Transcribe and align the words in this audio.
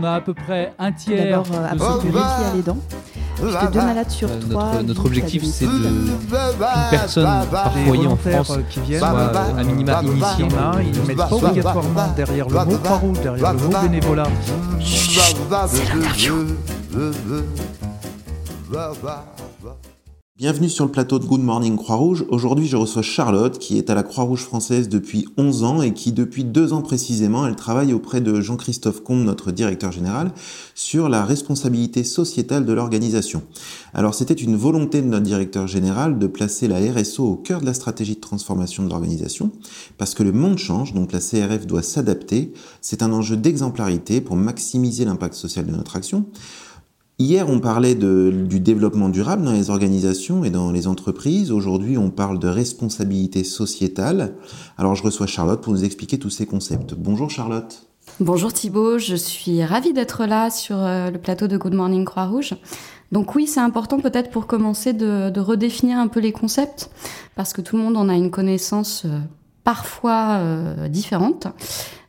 On 0.00 0.04
a 0.04 0.12
à 0.14 0.20
peu 0.20 0.34
près 0.34 0.72
un 0.78 0.92
tiers. 0.92 1.24
D'abord, 1.42 1.46
euh, 1.54 1.68
de 1.72 2.10
qui- 2.10 2.16
à 2.16 2.50
aller 2.50 2.62
dents. 2.62 2.78
Puisque 3.36 3.70
deux 3.72 3.80
malades 3.80 4.10
sur 4.10 4.28
Euh, 4.30 4.38
trois. 4.50 4.64
notre, 4.72 4.82
notre 4.84 5.06
objectif, 5.06 5.42
à 5.42 5.46
c'est 5.46 5.64
de 5.64 5.70
qu'une 5.70 6.10
personne 6.90 7.24
par 7.50 7.72
Les 7.74 7.84
foyer 7.86 8.06
en 8.06 8.16
France 8.16 8.50
euh, 8.50 8.62
qui 8.70 8.80
viennent, 8.80 9.00
soit 9.00 9.08
euh, 9.10 9.58
à 9.58 9.64
minima 9.64 10.00
il 10.02 10.08
y 10.08 10.10
initié. 10.12 10.44
en 10.44 10.76
a, 10.76 10.82
ils 10.82 11.00
ne 11.00 11.06
mettent 11.06 11.16
pas 11.16 11.28
obligatoirement 11.32 12.08
derrière 12.14 12.48
le 12.48 12.54
mot 12.64 12.78
Croix-Rouge, 12.78 13.20
derrière 13.22 13.52
le 13.52 13.58
mot 13.58 13.80
bénévolat. 13.82 14.26
Bienvenue 20.42 20.68
sur 20.68 20.84
le 20.84 20.90
plateau 20.90 21.20
de 21.20 21.24
Good 21.24 21.40
Morning 21.40 21.76
Croix-Rouge. 21.76 22.24
Aujourd'hui, 22.28 22.66
je 22.66 22.76
reçois 22.76 23.02
Charlotte, 23.02 23.60
qui 23.60 23.78
est 23.78 23.90
à 23.90 23.94
la 23.94 24.02
Croix-Rouge 24.02 24.42
française 24.42 24.88
depuis 24.88 25.28
11 25.36 25.62
ans 25.62 25.82
et 25.82 25.94
qui, 25.94 26.10
depuis 26.10 26.42
deux 26.42 26.72
ans 26.72 26.82
précisément, 26.82 27.46
elle 27.46 27.54
travaille 27.54 27.92
auprès 27.92 28.20
de 28.20 28.40
Jean-Christophe 28.40 29.04
Combe, 29.04 29.22
notre 29.22 29.52
directeur 29.52 29.92
général, 29.92 30.32
sur 30.74 31.08
la 31.08 31.24
responsabilité 31.24 32.02
sociétale 32.02 32.66
de 32.66 32.72
l'organisation. 32.72 33.44
Alors, 33.94 34.16
c'était 34.16 34.34
une 34.34 34.56
volonté 34.56 35.00
de 35.00 35.06
notre 35.06 35.22
directeur 35.22 35.68
général 35.68 36.18
de 36.18 36.26
placer 36.26 36.66
la 36.66 36.78
RSO 36.78 37.24
au 37.24 37.36
cœur 37.36 37.60
de 37.60 37.66
la 37.66 37.74
stratégie 37.74 38.16
de 38.16 38.20
transformation 38.20 38.82
de 38.82 38.90
l'organisation, 38.90 39.52
parce 39.96 40.12
que 40.12 40.24
le 40.24 40.32
monde 40.32 40.58
change, 40.58 40.92
donc 40.92 41.12
la 41.12 41.20
CRF 41.20 41.68
doit 41.68 41.82
s'adapter. 41.82 42.52
C'est 42.80 43.04
un 43.04 43.12
enjeu 43.12 43.36
d'exemplarité 43.36 44.20
pour 44.20 44.34
maximiser 44.34 45.04
l'impact 45.04 45.34
social 45.34 45.66
de 45.66 45.70
notre 45.70 45.94
action. 45.94 46.26
Hier, 47.18 47.48
on 47.48 47.60
parlait 47.60 47.94
du 47.94 48.58
développement 48.58 49.08
durable 49.08 49.44
dans 49.44 49.52
les 49.52 49.70
organisations 49.70 50.44
et 50.44 50.50
dans 50.50 50.72
les 50.72 50.86
entreprises. 50.86 51.52
Aujourd'hui, 51.52 51.96
on 51.96 52.10
parle 52.10 52.38
de 52.38 52.48
responsabilité 52.48 53.44
sociétale. 53.44 54.34
Alors, 54.76 54.94
je 54.94 55.02
reçois 55.02 55.26
Charlotte 55.26 55.60
pour 55.60 55.72
nous 55.72 55.84
expliquer 55.84 56.18
tous 56.18 56.30
ces 56.30 56.46
concepts. 56.46 56.94
Bonjour 56.94 57.30
Charlotte. 57.30 57.86
Bonjour 58.18 58.52
Thibault, 58.52 58.98
je 58.98 59.14
suis 59.14 59.64
ravie 59.64 59.92
d'être 59.92 60.26
là 60.26 60.50
sur 60.50 60.76
euh, 60.76 61.10
le 61.10 61.18
plateau 61.18 61.46
de 61.46 61.56
Good 61.56 61.74
Morning 61.74 62.04
Croix-Rouge. 62.04 62.54
Donc 63.12 63.36
oui, 63.36 63.46
c'est 63.46 63.60
important 63.60 64.00
peut-être 64.00 64.30
pour 64.30 64.48
commencer 64.48 64.92
de, 64.92 65.30
de 65.30 65.40
redéfinir 65.40 65.98
un 65.98 66.08
peu 66.08 66.18
les 66.18 66.32
concepts, 66.32 66.90
parce 67.36 67.52
que 67.52 67.60
tout 67.60 67.76
le 67.76 67.82
monde 67.82 67.96
en 67.96 68.08
a 68.08 68.14
une 68.14 68.32
connaissance 68.32 69.04
euh, 69.04 69.20
parfois 69.62 70.38
euh, 70.40 70.88
différente. 70.88 71.46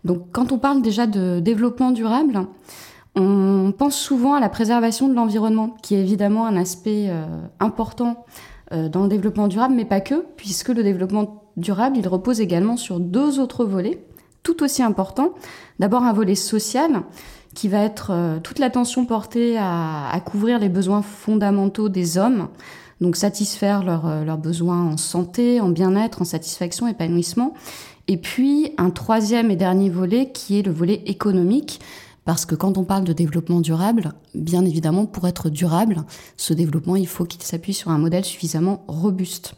Donc 0.04 0.26
quand 0.32 0.52
on 0.52 0.58
parle 0.58 0.82
déjà 0.82 1.06
de 1.06 1.40
développement 1.40 1.92
durable, 1.92 2.48
on 3.16 3.72
pense 3.78 3.96
souvent 3.96 4.34
à 4.34 4.40
la 4.40 4.50
préservation 4.50 5.08
de 5.08 5.14
l'environnement, 5.14 5.76
qui 5.82 5.96
est 5.96 6.00
évidemment 6.00 6.46
un 6.48 6.58
aspect 6.58 7.08
euh, 7.10 7.26
important 7.60 8.26
euh, 8.72 8.90
dans 8.90 9.04
le 9.04 9.10
développement 9.10 9.48
durable, 9.48 9.76
mais 9.76 9.86
pas 9.86 10.02
que, 10.02 10.26
puisque 10.36 10.70
le 10.70 10.84
développement 10.84 11.44
durable, 11.56 11.98
il 11.98 12.08
repose 12.08 12.42
également 12.42 12.76
sur 12.76 13.00
deux 13.00 13.40
autres 13.40 13.66
volets, 13.66 14.04
tout 14.42 14.64
aussi 14.64 14.82
importants. 14.82 15.34
D'abord 15.80 16.04
un 16.04 16.14
volet 16.14 16.36
social, 16.36 17.04
qui 17.54 17.68
va 17.68 17.84
être 17.84 18.10
euh, 18.12 18.40
toute 18.40 18.58
l'attention 18.58 19.06
portée 19.06 19.58
à, 19.60 20.10
à 20.10 20.20
couvrir 20.20 20.58
les 20.58 20.70
besoins 20.70 21.04
fondamentaux 21.04 21.90
des 21.90 22.18
hommes, 22.18 22.48
donc 23.00 23.16
satisfaire 23.16 23.84
leurs 23.84 24.24
leurs 24.24 24.38
besoins 24.38 24.82
en 24.82 24.98
santé, 24.98 25.60
en 25.60 25.70
bien-être, 25.70 26.22
en 26.22 26.26
satisfaction, 26.26 26.88
épanouissement. 26.88 27.54
Et 28.08 28.18
puis 28.18 28.74
un 28.78 28.90
troisième 28.90 29.52
et 29.52 29.56
dernier 29.56 29.90
volet 29.90 30.32
qui 30.32 30.58
est 30.58 30.62
le 30.62 30.72
volet 30.72 31.02
économique, 31.06 31.80
parce 32.26 32.46
que 32.46 32.56
quand 32.56 32.78
on 32.78 32.84
parle 32.84 33.04
de 33.04 33.14
développement 33.14 33.60
durable, 33.60 34.14
bien 34.34 34.66
évidemment, 34.66 35.06
pour 35.06 35.28
être 35.28 35.50
durable, 35.50 36.04
ce 36.38 36.54
développement, 36.54 36.96
il 36.96 37.08
faut 37.08 37.26
qu'il 37.26 37.44
s'appuie 37.44 37.74
sur 37.74 37.92
un 37.92 37.98
modèle 37.98 38.24
suffisamment 38.24 38.84
robuste. 38.88 39.56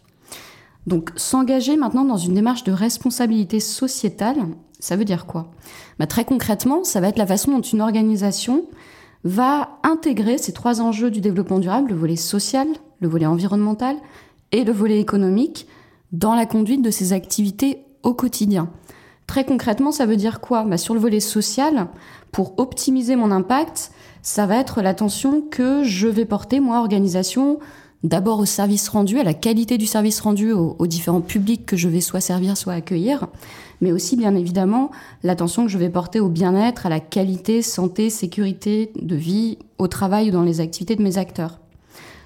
Donc 0.88 1.11
s'engager 1.16 1.77
maintenant 1.77 2.05
dans 2.05 2.17
une 2.17 2.36
démarche 2.36 2.63
de 2.63 2.71
responsabilité 2.71 3.59
sociétale, 3.59 4.38
ça 4.80 4.95
veut 4.95 5.05
dire 5.05 5.25
quoi? 5.25 5.52
Bah, 5.99 6.08
Très 6.08 6.25
concrètement, 6.25 6.83
ça 6.83 7.02
va 7.02 7.08
être 7.08 7.17
la 7.17 7.27
façon 7.27 7.52
dont 7.52 7.61
une 7.61 7.81
organisation 7.81 8.66
va 9.23 9.80
intégrer 9.83 10.38
ces 10.38 10.53
trois 10.53 10.81
enjeux 10.81 11.09
du 11.09 11.21
développement 11.21 11.59
durable, 11.59 11.89
le 11.89 11.95
volet 11.95 12.16
social, 12.16 12.67
le 12.99 13.08
volet 13.08 13.25
environnemental 13.25 13.95
et 14.52 14.64
le 14.64 14.71
volet 14.71 14.99
économique, 14.99 15.67
dans 16.11 16.36
la 16.36 16.45
conduite 16.45 16.83
de 16.83 16.92
ses 16.92 17.14
activités 17.14 17.80
au 18.03 18.14
quotidien. 18.14 18.70
Très 19.26 19.43
concrètement, 19.43 19.92
ça 19.92 20.05
veut 20.05 20.17
dire 20.17 20.39
quoi? 20.39 20.64
Bah, 20.64 20.77
Sur 20.77 20.93
le 20.93 20.99
volet 20.99 21.20
social, 21.20 21.87
pour 22.35 22.55
optimiser 22.57 23.15
mon 23.15 23.31
impact, 23.31 23.91
ça 24.21 24.45
va 24.45 24.57
être 24.57 24.81
l'attention 24.81 25.39
que 25.39 25.85
je 25.85 26.09
vais 26.09 26.25
porter, 26.25 26.59
moi, 26.59 26.81
organisation, 26.81 27.59
d'abord 28.03 28.39
au 28.39 28.45
service 28.45 28.89
rendu, 28.89 29.21
à 29.21 29.23
la 29.23 29.33
qualité 29.33 29.77
du 29.77 29.85
service 29.85 30.19
rendu 30.19 30.51
aux, 30.51 30.85
différents 30.85 31.21
publics 31.21 31.65
que 31.65 31.77
je 31.77 31.87
vais 31.87 32.01
soit 32.01 32.19
servir, 32.19 32.57
soit 32.57 32.73
accueillir, 32.73 33.27
mais 33.79 33.93
aussi, 33.93 34.17
bien 34.17 34.35
évidemment, 34.35 34.91
l'attention 35.23 35.63
que 35.63 35.71
je 35.71 35.77
vais 35.77 35.89
porter 35.89 36.19
au 36.19 36.27
bien-être, 36.27 36.85
à 36.85 36.89
la 36.89 36.99
qualité, 36.99 37.61
santé, 37.61 38.09
sécurité 38.09 38.91
de 39.02 39.15
vie, 39.15 39.57
au 39.77 39.87
travail 39.87 40.27
ou 40.27 40.31
dans 40.33 40.43
les 40.43 40.59
activités 40.59 40.97
de 40.97 41.03
mes 41.03 41.17
acteurs. 41.17 41.61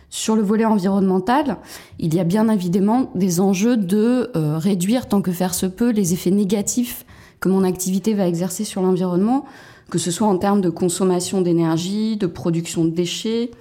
Sur 0.09 0.35
le 0.35 0.41
volet 0.41 0.65
environnemental, 0.65 1.57
il 1.99 2.15
y 2.15 2.19
a 2.19 2.23
bien 2.23 2.49
évidemment 2.49 3.11
des 3.13 3.41
enjeux 3.41 3.77
de 3.77 4.31
euh, 4.35 4.57
réduire 4.57 5.07
tant 5.07 5.21
que 5.21 5.31
faire 5.31 5.53
se 5.53 5.67
peut 5.67 5.91
les 5.91 6.13
effets 6.13 6.31
négatifs 6.31 7.05
que 7.39 7.47
mon 7.47 7.63
activité 7.63 8.15
va 8.15 8.27
exercer 8.27 8.63
sur 8.63 8.81
l'environnement, 8.81 9.45
que 9.89 9.97
ce 9.97 10.11
soit 10.11 10.27
en 10.27 10.37
termes 10.37 10.61
de 10.61 10.69
consommation 10.69 11.41
d'énergie, 11.41 12.17
de 12.17 12.27
production 12.27 12.85
de 12.85 12.91
déchets, 12.91 13.51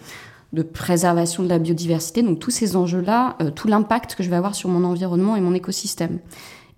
de 0.53 0.63
préservation 0.63 1.43
de 1.43 1.49
la 1.49 1.59
biodiversité, 1.59 2.23
donc 2.23 2.39
tous 2.39 2.51
ces 2.51 2.77
enjeux-là, 2.77 3.37
euh, 3.43 3.51
tout 3.51 3.69
l'impact 3.69 4.15
que 4.15 4.23
je 4.23 4.31
vais 4.31 4.37
avoir 4.37 4.55
sur 4.55 4.69
mon 4.69 4.85
environnement 4.85 5.37
et 5.37 5.41
mon 5.41 5.55
écosystème. 5.55 6.21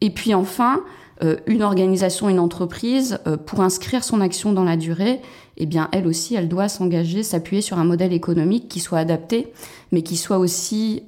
Et 0.01 0.11
puis 0.11 0.35
enfin, 0.35 0.81
euh, 1.23 1.37
une 1.47 1.63
organisation, 1.63 2.29
une 2.29 2.41
entreprise, 2.41 3.19
euh, 3.27 3.37
pour 3.37 3.61
inscrire 3.61 4.03
son 4.03 4.21
action 4.21 4.53
dans 4.53 4.65
la 4.65 4.77
durée, 4.77 5.21
eh 5.57 5.67
bien, 5.67 5.89
elle 5.93 6.07
aussi, 6.07 6.35
elle 6.35 6.49
doit 6.49 6.69
s'engager, 6.69 7.23
s'appuyer 7.23 7.63
sur 7.63 7.79
un 7.79 7.85
modèle 7.85 8.13
économique 8.13 8.69
qui 8.69 8.81
soit 8.81 8.99
adapté, 8.99 9.53
mais 9.93 10.03
qui 10.03 10.17
soit 10.17 10.39
aussi, 10.39 11.03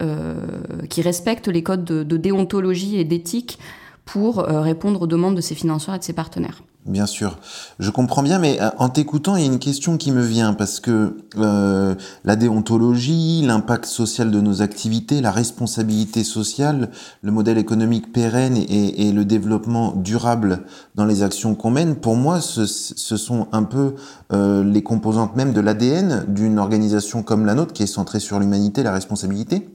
qui 0.90 1.00
respecte 1.00 1.48
les 1.48 1.62
codes 1.62 1.84
de, 1.84 2.16
déontologie 2.18 2.98
et 2.98 3.04
d'éthique 3.04 3.58
pour 4.04 4.42
répondre 4.42 5.00
aux 5.00 5.06
demandes 5.06 5.36
de 5.36 5.40
ses 5.40 5.54
financeurs 5.54 5.94
et 5.94 6.00
de 6.00 6.04
ses 6.04 6.12
partenaires. 6.12 6.62
Bien 6.84 7.06
sûr, 7.06 7.38
je 7.78 7.90
comprends 7.90 8.24
bien, 8.24 8.40
mais 8.40 8.60
euh, 8.60 8.68
en 8.76 8.88
t'écoutant, 8.88 9.36
il 9.36 9.42
y 9.42 9.44
a 9.44 9.52
une 9.52 9.60
question 9.60 9.96
qui 9.96 10.10
me 10.10 10.20
vient 10.20 10.52
parce 10.52 10.80
que 10.80 11.16
euh, 11.38 11.94
la 12.24 12.34
déontologie, 12.34 13.42
l'impact 13.46 13.84
social 13.84 14.32
de 14.32 14.40
nos 14.40 14.62
activités, 14.62 15.20
la 15.20 15.30
responsabilité 15.30 16.24
sociale, 16.24 16.90
le 17.22 17.30
modèle 17.30 17.56
économique 17.56 18.12
pérenne 18.12 18.56
et, 18.56 19.12
le 19.12 19.24
développement 19.24 19.92
durable 19.94 20.64
dans 20.96 21.04
les 21.04 21.22
actions 21.22 21.54
qu'on 21.54 21.70
mène, 21.70 21.94
pour 21.94 22.16
moi, 22.16 22.40
ce, 22.40 22.66
ce 22.66 23.16
sont 23.16 23.46
un 23.52 23.62
peu 23.62 23.94
euh, 24.32 24.64
les 24.64 24.82
composantes 24.82 25.36
même 25.36 25.52
de 25.52 25.60
l'ADN 25.60 26.24
d'une 26.26 26.58
organisation 26.58 27.22
comme 27.22 27.46
la 27.46 27.54
nôtre 27.54 27.74
qui 27.74 27.84
est 27.84 27.86
centrée 27.86 28.18
sur 28.18 28.40
l'humanité, 28.40 28.82
la 28.82 28.92
responsabilité. 28.92 29.68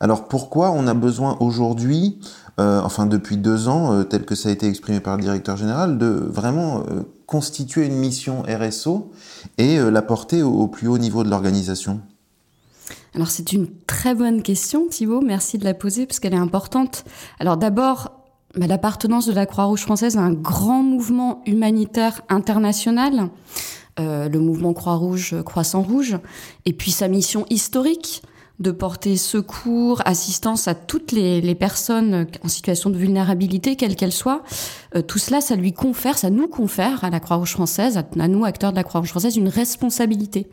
Alors 0.00 0.28
pourquoi 0.28 0.70
on 0.70 0.86
a 0.86 0.94
besoin 0.94 1.36
aujourd'hui, 1.40 2.18
euh, 2.60 2.80
enfin 2.82 3.06
depuis 3.06 3.36
deux 3.36 3.68
ans, 3.68 3.92
euh, 3.92 4.04
tel 4.04 4.24
que 4.24 4.34
ça 4.34 4.48
a 4.48 4.52
été 4.52 4.68
exprimé 4.68 5.00
par 5.00 5.16
le 5.16 5.22
directeur 5.22 5.56
général, 5.56 5.98
de 5.98 6.06
vraiment 6.06 6.80
euh, 6.80 7.02
constituer 7.26 7.86
une 7.86 7.96
mission 7.96 8.42
RSO 8.42 9.10
et 9.58 9.78
la 9.78 10.02
porter 10.02 10.42
au, 10.42 10.66
plus 10.68 10.88
haut 10.88 10.98
niveau 10.98 11.24
de 11.24 11.30
l'organisation? 11.30 12.00
Alors 13.14 13.28
c'est 13.28 13.52
une 13.52 13.68
très 13.86 14.14
bonne 14.14 14.42
question 14.42 14.86
Thibault, 14.88 15.20
merci 15.20 15.58
de 15.58 15.64
la 15.64 15.74
poser 15.74 16.06
parce 16.06 16.20
qu'elle 16.20 16.34
est 16.34 16.38
importante. 16.38 17.04
Alors 17.40 17.56
d'abord, 17.56 18.12
bah, 18.56 18.66
l'appartenance 18.66 19.26
de 19.26 19.32
la 19.32 19.46
Croix-Rouge 19.46 19.82
française 19.82 20.16
à 20.16 20.20
un 20.20 20.32
grand 20.32 20.82
mouvement 20.82 21.42
humanitaire 21.46 22.22
international, 22.28 23.28
le 23.98 24.38
mouvement 24.38 24.74
Croix-Rouge, 24.74 25.42
Croissant-Rouge, 25.44 26.18
et 26.66 26.72
puis 26.72 26.92
sa 26.92 27.08
mission 27.08 27.44
historique 27.50 28.22
de 28.60 28.70
porter 28.72 29.16
secours, 29.16 30.02
assistance 30.04 30.66
à 30.66 30.74
toutes 30.74 31.12
les, 31.12 31.54
personnes 31.54 32.26
en 32.42 32.48
situation 32.48 32.90
de 32.90 32.96
vulnérabilité, 32.96 33.76
quelle 33.76 33.94
qu'elle 33.94 34.12
soit. 34.12 34.42
Euh, 34.96 35.02
tout 35.02 35.18
cela, 35.18 35.40
ça 35.40 35.54
lui 35.54 35.72
confère, 35.72 36.18
ça 36.18 36.30
nous 36.30 36.48
confère 36.48 37.04
à 37.04 37.10
la 37.10 37.20
Croix-Rouge 37.20 37.52
française, 37.52 37.96
à, 37.96 38.04
à 38.18 38.28
nous, 38.28 38.44
acteurs 38.44 38.72
de 38.72 38.76
la 38.76 38.84
Croix-Rouge 38.84 39.10
française, 39.10 39.36
une 39.36 39.48
responsabilité. 39.48 40.48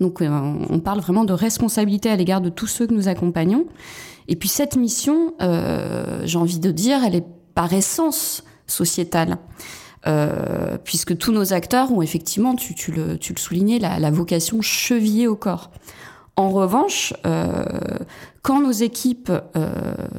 Donc 0.00 0.22
euh, 0.22 0.28
on 0.70 0.80
parle 0.80 1.00
vraiment 1.00 1.24
de 1.24 1.32
responsabilité 1.32 2.10
à 2.10 2.16
l'égard 2.16 2.40
de 2.40 2.48
tous 2.48 2.66
ceux 2.66 2.86
que 2.86 2.94
nous 2.94 3.08
accompagnons. 3.08 3.66
Et 4.28 4.36
puis 4.36 4.48
cette 4.48 4.76
mission, 4.76 5.34
euh, 5.40 6.22
j'ai 6.24 6.38
envie 6.38 6.60
de 6.60 6.70
dire, 6.70 7.02
elle 7.04 7.14
est 7.14 7.26
par 7.54 7.72
essence 7.72 8.44
sociétale. 8.66 9.38
Euh, 10.06 10.78
puisque 10.84 11.18
tous 11.18 11.32
nos 11.32 11.52
acteurs 11.52 11.92
ont 11.92 12.02
effectivement, 12.02 12.54
tu, 12.54 12.74
tu, 12.74 12.92
le, 12.92 13.18
tu 13.18 13.32
le 13.32 13.38
soulignais, 13.38 13.80
la, 13.80 13.98
la 13.98 14.10
vocation 14.12 14.62
chevillée 14.62 15.26
au 15.26 15.34
corps. 15.34 15.72
En 16.38 16.50
revanche, 16.50 17.14
euh, 17.26 17.64
quand 18.42 18.60
nos 18.62 18.70
équipes 18.70 19.32
euh, 19.56 19.72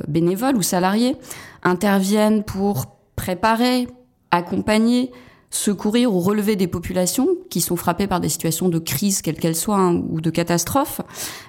bénévoles 0.10 0.58
ou 0.58 0.62
salariées 0.62 1.16
interviennent 1.64 2.44
pour 2.44 2.88
préparer, 3.16 3.88
accompagner, 4.30 5.14
secourir 5.50 6.14
ou 6.14 6.20
relever 6.20 6.58
des 6.58 6.68
populations 6.68 7.30
qui 7.50 7.62
sont 7.62 7.78
frappées 7.78 8.06
par 8.06 8.20
des 8.20 8.28
situations 8.28 8.68
de 8.68 8.80
crise, 8.80 9.22
quelles 9.22 9.38
qu'elles 9.38 9.56
soient, 9.56 9.78
hein, 9.78 10.04
ou 10.10 10.20
de 10.20 10.30
catastrophe, 10.30 11.00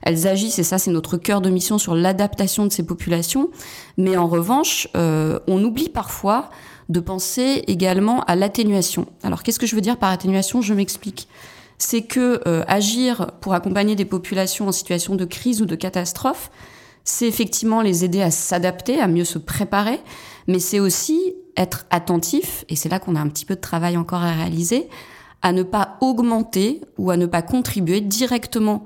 elles 0.02 0.28
agissent, 0.28 0.60
et 0.60 0.62
ça 0.62 0.78
c'est 0.78 0.92
notre 0.92 1.16
cœur 1.16 1.40
de 1.40 1.50
mission 1.50 1.76
sur 1.76 1.96
l'adaptation 1.96 2.64
de 2.64 2.70
ces 2.70 2.86
populations, 2.86 3.50
mais 3.98 4.16
en 4.16 4.28
revanche, 4.28 4.86
euh, 4.96 5.40
on 5.48 5.64
oublie 5.64 5.88
parfois 5.88 6.48
de 6.88 7.00
penser 7.00 7.64
également 7.66 8.22
à 8.22 8.36
l'atténuation. 8.36 9.06
Alors 9.24 9.42
qu'est-ce 9.42 9.58
que 9.58 9.66
je 9.66 9.74
veux 9.74 9.82
dire 9.82 9.96
par 9.96 10.10
atténuation? 10.10 10.62
Je 10.62 10.74
m'explique. 10.74 11.26
C'est 11.82 12.02
que 12.02 12.42
euh, 12.46 12.62
agir 12.68 13.32
pour 13.40 13.54
accompagner 13.54 13.96
des 13.96 14.04
populations 14.04 14.68
en 14.68 14.72
situation 14.72 15.16
de 15.16 15.24
crise 15.24 15.62
ou 15.62 15.64
de 15.64 15.74
catastrophe, 15.76 16.50
c'est 17.04 17.26
effectivement 17.26 17.80
les 17.80 18.04
aider 18.04 18.20
à 18.20 18.30
s'adapter, 18.30 19.00
à 19.00 19.08
mieux 19.08 19.24
se 19.24 19.38
préparer, 19.38 19.98
mais 20.46 20.58
c'est 20.58 20.78
aussi 20.78 21.34
être 21.56 21.86
attentif, 21.88 22.66
et 22.68 22.76
c'est 22.76 22.90
là 22.90 22.98
qu'on 22.98 23.16
a 23.16 23.20
un 23.20 23.28
petit 23.28 23.46
peu 23.46 23.54
de 23.54 23.60
travail 23.60 23.96
encore 23.96 24.22
à 24.22 24.32
réaliser, 24.32 24.90
à 25.40 25.52
ne 25.52 25.62
pas 25.62 25.96
augmenter 26.02 26.82
ou 26.98 27.10
à 27.10 27.16
ne 27.16 27.24
pas 27.24 27.40
contribuer 27.40 28.02
directement 28.02 28.84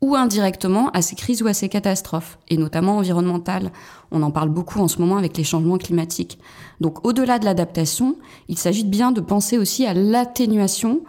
ou 0.00 0.16
indirectement 0.16 0.88
à 0.92 1.02
ces 1.02 1.16
crises 1.16 1.42
ou 1.42 1.48
à 1.48 1.54
ces 1.54 1.68
catastrophes, 1.68 2.38
et 2.48 2.56
notamment 2.56 2.96
environnementales. 2.96 3.72
On 4.10 4.22
en 4.22 4.30
parle 4.30 4.48
beaucoup 4.48 4.80
en 4.80 4.88
ce 4.88 4.98
moment 4.98 5.18
avec 5.18 5.36
les 5.36 5.44
changements 5.44 5.76
climatiques. 5.76 6.38
Donc 6.80 7.06
au-delà 7.06 7.38
de 7.38 7.44
l'adaptation, 7.44 8.16
il 8.48 8.58
s'agit 8.58 8.84
bien 8.84 9.12
de 9.12 9.20
penser 9.20 9.58
aussi 9.58 9.84
à 9.84 9.92
l'atténuation 9.92 11.02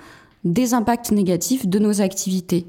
des 0.44 0.74
impacts 0.74 1.12
négatifs 1.12 1.68
de 1.68 1.80
nos 1.80 2.02
activités. 2.02 2.68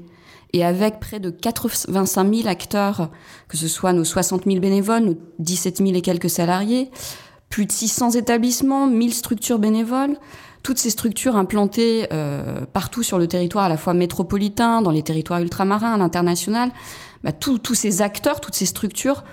Et 0.53 0.63
avec 0.63 0.99
près 0.99 1.19
de 1.19 1.29
85 1.29 2.33
000 2.33 2.47
acteurs, 2.47 3.09
que 3.47 3.57
ce 3.57 3.67
soit 3.67 3.93
nos 3.93 4.05
60 4.05 4.45
000 4.45 4.59
bénévoles, 4.59 5.03
nos 5.03 5.15
17 5.39 5.77
000 5.77 5.89
et 5.95 6.01
quelques 6.01 6.29
salariés, 6.29 6.91
plus 7.49 7.65
de 7.65 7.71
600 7.71 8.11
établissements, 8.11 8.87
1000 8.87 9.13
structures 9.13 9.59
bénévoles, 9.59 10.17
toutes 10.63 10.79
ces 10.79 10.89
structures 10.89 11.35
implantées 11.35 12.07
euh, 12.11 12.65
partout 12.71 13.03
sur 13.03 13.19
le 13.19 13.27
territoire, 13.27 13.65
à 13.65 13.69
la 13.69 13.77
fois 13.77 13.93
métropolitain, 13.93 14.81
dans 14.81 14.91
les 14.91 15.03
territoires 15.03 15.41
ultramarins, 15.41 15.93
à 15.93 15.97
l'international, 15.97 16.71
bah, 17.23 17.31
tous 17.31 17.75
ces 17.75 18.01
acteurs, 18.01 18.39
toutes 18.39 18.55
ces 18.55 18.65
structures 18.65 19.23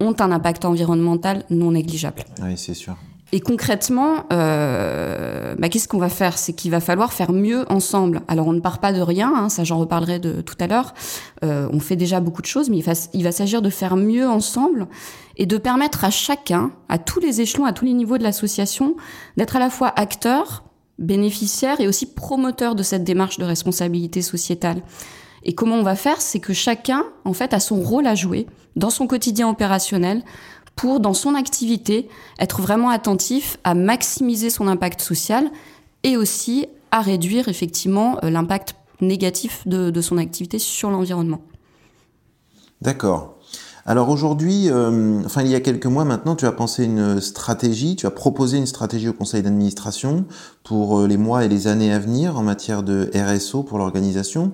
ont 0.00 0.14
un 0.18 0.30
impact 0.30 0.64
environnemental 0.64 1.44
non 1.50 1.72
négligeable. 1.72 2.24
Oui, 2.42 2.56
c'est 2.56 2.74
sûr. 2.74 2.96
Et 3.32 3.40
concrètement, 3.40 4.24
euh, 4.32 5.56
bah, 5.58 5.68
qu'est-ce 5.68 5.88
qu'on 5.88 5.98
va 5.98 6.08
faire? 6.08 6.38
C'est 6.38 6.52
qu'il 6.52 6.70
va 6.70 6.80
falloir 6.80 7.12
faire 7.12 7.32
mieux 7.32 7.64
ensemble. 7.70 8.22
Alors 8.28 8.46
on 8.46 8.52
ne 8.52 8.60
part 8.60 8.78
pas 8.78 8.92
de 8.92 9.00
rien, 9.00 9.32
hein, 9.34 9.48
ça 9.48 9.64
j'en 9.64 9.78
reparlerai 9.78 10.20
de 10.20 10.40
tout 10.42 10.54
à 10.60 10.68
l'heure. 10.68 10.94
Euh, 11.42 11.68
on 11.72 11.80
fait 11.80 11.96
déjà 11.96 12.20
beaucoup 12.20 12.40
de 12.40 12.46
choses, 12.46 12.70
mais 12.70 12.78
il 12.78 12.84
va, 12.84 12.92
il 13.12 13.24
va 13.24 13.32
s'agir 13.32 13.62
de 13.62 13.70
faire 13.70 13.96
mieux 13.96 14.28
ensemble 14.28 14.86
et 15.36 15.46
de 15.46 15.58
permettre 15.58 16.04
à 16.04 16.10
chacun, 16.10 16.70
à 16.88 16.98
tous 16.98 17.18
les 17.18 17.40
échelons, 17.40 17.64
à 17.64 17.72
tous 17.72 17.84
les 17.84 17.94
niveaux 17.94 18.16
de 18.16 18.22
l'association, 18.22 18.94
d'être 19.36 19.56
à 19.56 19.60
la 19.60 19.70
fois 19.70 19.92
acteur, 19.96 20.64
bénéficiaire 20.98 21.80
et 21.80 21.88
aussi 21.88 22.06
promoteur 22.06 22.76
de 22.76 22.84
cette 22.84 23.02
démarche 23.04 23.38
de 23.38 23.44
responsabilité 23.44 24.22
sociétale. 24.22 24.82
Et 25.42 25.54
comment 25.54 25.76
on 25.76 25.82
va 25.82 25.94
faire? 25.94 26.20
C'est 26.20 26.40
que 26.40 26.52
chacun, 26.52 27.04
en 27.24 27.32
fait, 27.32 27.54
a 27.54 27.60
son 27.60 27.80
rôle 27.80 28.06
à 28.06 28.14
jouer 28.14 28.46
dans 28.74 28.90
son 28.90 29.06
quotidien 29.06 29.48
opérationnel 29.48 30.22
pour, 30.76 31.00
dans 31.00 31.14
son 31.14 31.34
activité, 31.34 32.08
être 32.38 32.60
vraiment 32.60 32.90
attentif 32.90 33.56
à 33.64 33.74
maximiser 33.74 34.50
son 34.50 34.68
impact 34.68 35.00
social 35.00 35.50
et 36.02 36.16
aussi 36.16 36.66
à 36.90 37.00
réduire 37.00 37.48
effectivement 37.48 38.18
euh, 38.22 38.30
l'impact 38.30 38.76
négatif 39.00 39.66
de, 39.66 39.90
de 39.90 40.00
son 40.00 40.18
activité 40.18 40.58
sur 40.58 40.90
l'environnement. 40.90 41.40
D'accord. 42.82 43.35
Alors 43.88 44.08
aujourd'hui, 44.08 44.68
euh, 44.68 45.22
enfin 45.24 45.42
il 45.42 45.48
y 45.48 45.54
a 45.54 45.60
quelques 45.60 45.86
mois 45.86 46.04
maintenant, 46.04 46.34
tu 46.34 46.44
as 46.44 46.50
pensé 46.50 46.82
une 46.82 47.20
stratégie, 47.20 47.94
tu 47.94 48.04
as 48.06 48.10
proposé 48.10 48.58
une 48.58 48.66
stratégie 48.66 49.08
au 49.08 49.12
conseil 49.12 49.44
d'administration 49.44 50.24
pour 50.64 50.98
euh, 50.98 51.06
les 51.06 51.16
mois 51.16 51.44
et 51.44 51.48
les 51.48 51.68
années 51.68 51.92
à 51.92 52.00
venir 52.00 52.36
en 52.36 52.42
matière 52.42 52.82
de 52.82 53.08
RSO 53.14 53.62
pour 53.62 53.78
l'organisation. 53.78 54.50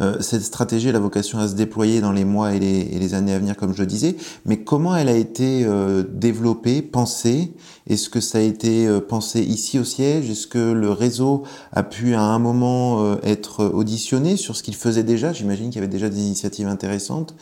Euh, 0.00 0.16
cette 0.18 0.42
stratégie 0.42 0.88
a 0.88 0.92
la 0.92 0.98
vocation 0.98 1.38
à 1.38 1.46
se 1.46 1.54
déployer 1.54 2.00
dans 2.00 2.10
les 2.10 2.24
mois 2.24 2.54
et 2.54 2.58
les, 2.58 3.14
années 3.14 3.34
à 3.34 3.38
venir, 3.38 3.56
comme 3.56 3.72
je 3.72 3.84
disais. 3.84 4.16
Mais 4.46 4.64
comment 4.64 4.96
elle 4.96 5.08
a 5.08 5.14
été 5.14 5.64
développée, 6.08 6.82
pensée? 6.82 7.52
Est-ce 7.86 8.08
que 8.08 8.20
ça 8.20 8.38
a 8.38 8.40
été 8.40 8.88
pensé 9.06 9.42
ici 9.42 9.78
au 9.78 9.84
siège? 9.84 10.30
Est-ce 10.30 10.46
que 10.46 10.72
le 10.72 10.90
réseau 10.90 11.42
a 11.72 11.82
pu 11.82 12.14
à 12.14 12.22
un 12.22 12.38
moment 12.38 13.16
être 13.22 13.64
auditionné 13.66 14.36
sur 14.36 14.56
ce 14.56 14.62
qu'il 14.62 14.76
faisait 14.76 15.02
déjà? 15.02 15.34
J'imagine 15.34 15.66
qu'il 15.66 15.76
y 15.76 15.84
avait 15.84 15.92
déjà 15.92 16.08
des 16.08 16.20
initiatives 16.20 16.68
intéressantes. 16.68 17.34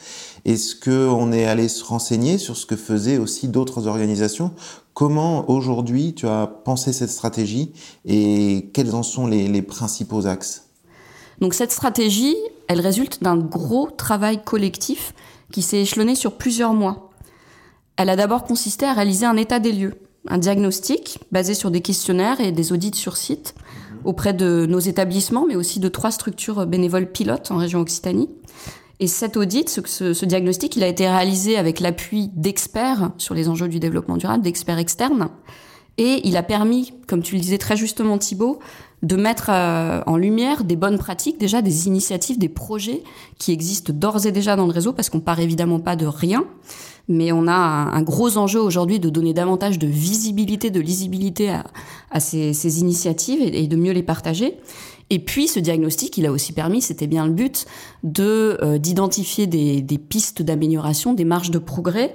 Est-ce 0.44 0.74
qu'on 0.74 1.32
est 1.32 1.44
allé 1.44 1.68
se 1.68 1.84
renseigner 1.84 2.38
sur 2.38 2.56
ce 2.56 2.66
que 2.66 2.76
faisaient 2.76 3.18
aussi 3.18 3.48
d'autres 3.48 3.86
organisations? 3.86 4.52
Comment 4.94 5.50
aujourd'hui 5.50 6.14
tu 6.14 6.26
as 6.26 6.46
pensé 6.46 6.92
cette 6.92 7.10
stratégie 7.10 7.72
et 8.04 8.70
quels 8.72 8.94
en 8.94 9.02
sont 9.02 9.26
les, 9.26 9.48
les 9.48 9.62
principaux 9.62 10.26
axes? 10.26 10.66
Donc 11.40 11.54
cette 11.54 11.72
stratégie, 11.72 12.36
elle 12.68 12.80
résulte 12.80 13.22
d'un 13.22 13.36
gros 13.36 13.88
travail 13.90 14.42
collectif 14.44 15.14
qui 15.52 15.62
s'est 15.62 15.80
échelonné 15.80 16.14
sur 16.14 16.36
plusieurs 16.36 16.74
mois. 16.74 17.10
Elle 17.96 18.10
a 18.10 18.16
d'abord 18.16 18.44
consisté 18.44 18.86
à 18.86 18.92
réaliser 18.92 19.26
un 19.26 19.36
état 19.36 19.58
des 19.58 19.72
lieux, 19.72 19.94
un 20.28 20.38
diagnostic 20.38 21.18
basé 21.32 21.54
sur 21.54 21.70
des 21.70 21.80
questionnaires 21.80 22.40
et 22.40 22.52
des 22.52 22.72
audits 22.72 22.94
sur 22.94 23.16
site 23.16 23.54
auprès 24.04 24.32
de 24.32 24.66
nos 24.66 24.78
établissements, 24.78 25.46
mais 25.46 25.56
aussi 25.56 25.80
de 25.80 25.88
trois 25.88 26.10
structures 26.10 26.66
bénévoles 26.66 27.10
pilotes 27.10 27.50
en 27.50 27.56
région 27.56 27.80
Occitanie. 27.80 28.28
Et 29.00 29.06
cet 29.06 29.38
audit, 29.38 29.68
ce, 29.68 30.24
diagnostic, 30.26 30.76
il 30.76 30.84
a 30.84 30.86
été 30.86 31.08
réalisé 31.08 31.56
avec 31.56 31.80
l'appui 31.80 32.30
d'experts 32.34 33.10
sur 33.16 33.34
les 33.34 33.48
enjeux 33.48 33.68
du 33.68 33.80
développement 33.80 34.18
durable, 34.18 34.44
d'experts 34.44 34.78
externes. 34.78 35.30
Et 35.96 36.20
il 36.24 36.36
a 36.36 36.42
permis, 36.42 36.92
comme 37.08 37.22
tu 37.22 37.34
le 37.34 37.40
disais 37.40 37.56
très 37.56 37.78
justement 37.78 38.18
Thibault, 38.18 38.58
de 39.02 39.16
mettre 39.16 39.46
euh, 39.48 40.02
en 40.06 40.18
lumière 40.18 40.64
des 40.64 40.76
bonnes 40.76 40.98
pratiques, 40.98 41.38
déjà 41.38 41.62
des 41.62 41.86
initiatives, 41.86 42.38
des 42.38 42.50
projets 42.50 43.02
qui 43.38 43.52
existent 43.52 43.94
d'ores 43.94 44.26
et 44.26 44.32
déjà 44.32 44.54
dans 44.54 44.66
le 44.66 44.72
réseau, 44.72 44.92
parce 44.92 45.08
qu'on 45.08 45.20
part 45.20 45.40
évidemment 45.40 45.80
pas 45.80 45.96
de 45.96 46.04
rien, 46.04 46.44
mais 47.08 47.32
on 47.32 47.48
a 47.48 47.52
un, 47.52 48.02
gros 48.02 48.36
enjeu 48.36 48.60
aujourd'hui 48.60 49.00
de 49.00 49.08
donner 49.08 49.32
davantage 49.32 49.78
de 49.78 49.86
visibilité, 49.86 50.70
de 50.70 50.80
lisibilité 50.80 51.54
à, 52.10 52.20
ces, 52.20 52.80
initiatives 52.80 53.40
et, 53.42 53.66
de 53.66 53.76
mieux 53.76 53.92
les 53.92 54.02
partager. 54.02 54.58
Et 55.10 55.18
puis 55.18 55.48
ce 55.48 55.58
diagnostic, 55.58 56.16
il 56.18 56.26
a 56.26 56.32
aussi 56.32 56.52
permis, 56.52 56.80
c'était 56.80 57.08
bien 57.08 57.26
le 57.26 57.32
but, 57.32 57.66
de 58.04 58.58
euh, 58.62 58.78
d'identifier 58.78 59.46
des, 59.46 59.82
des 59.82 59.98
pistes 59.98 60.42
d'amélioration, 60.42 61.12
des 61.12 61.24
marges 61.24 61.50
de 61.50 61.58
progrès, 61.58 62.14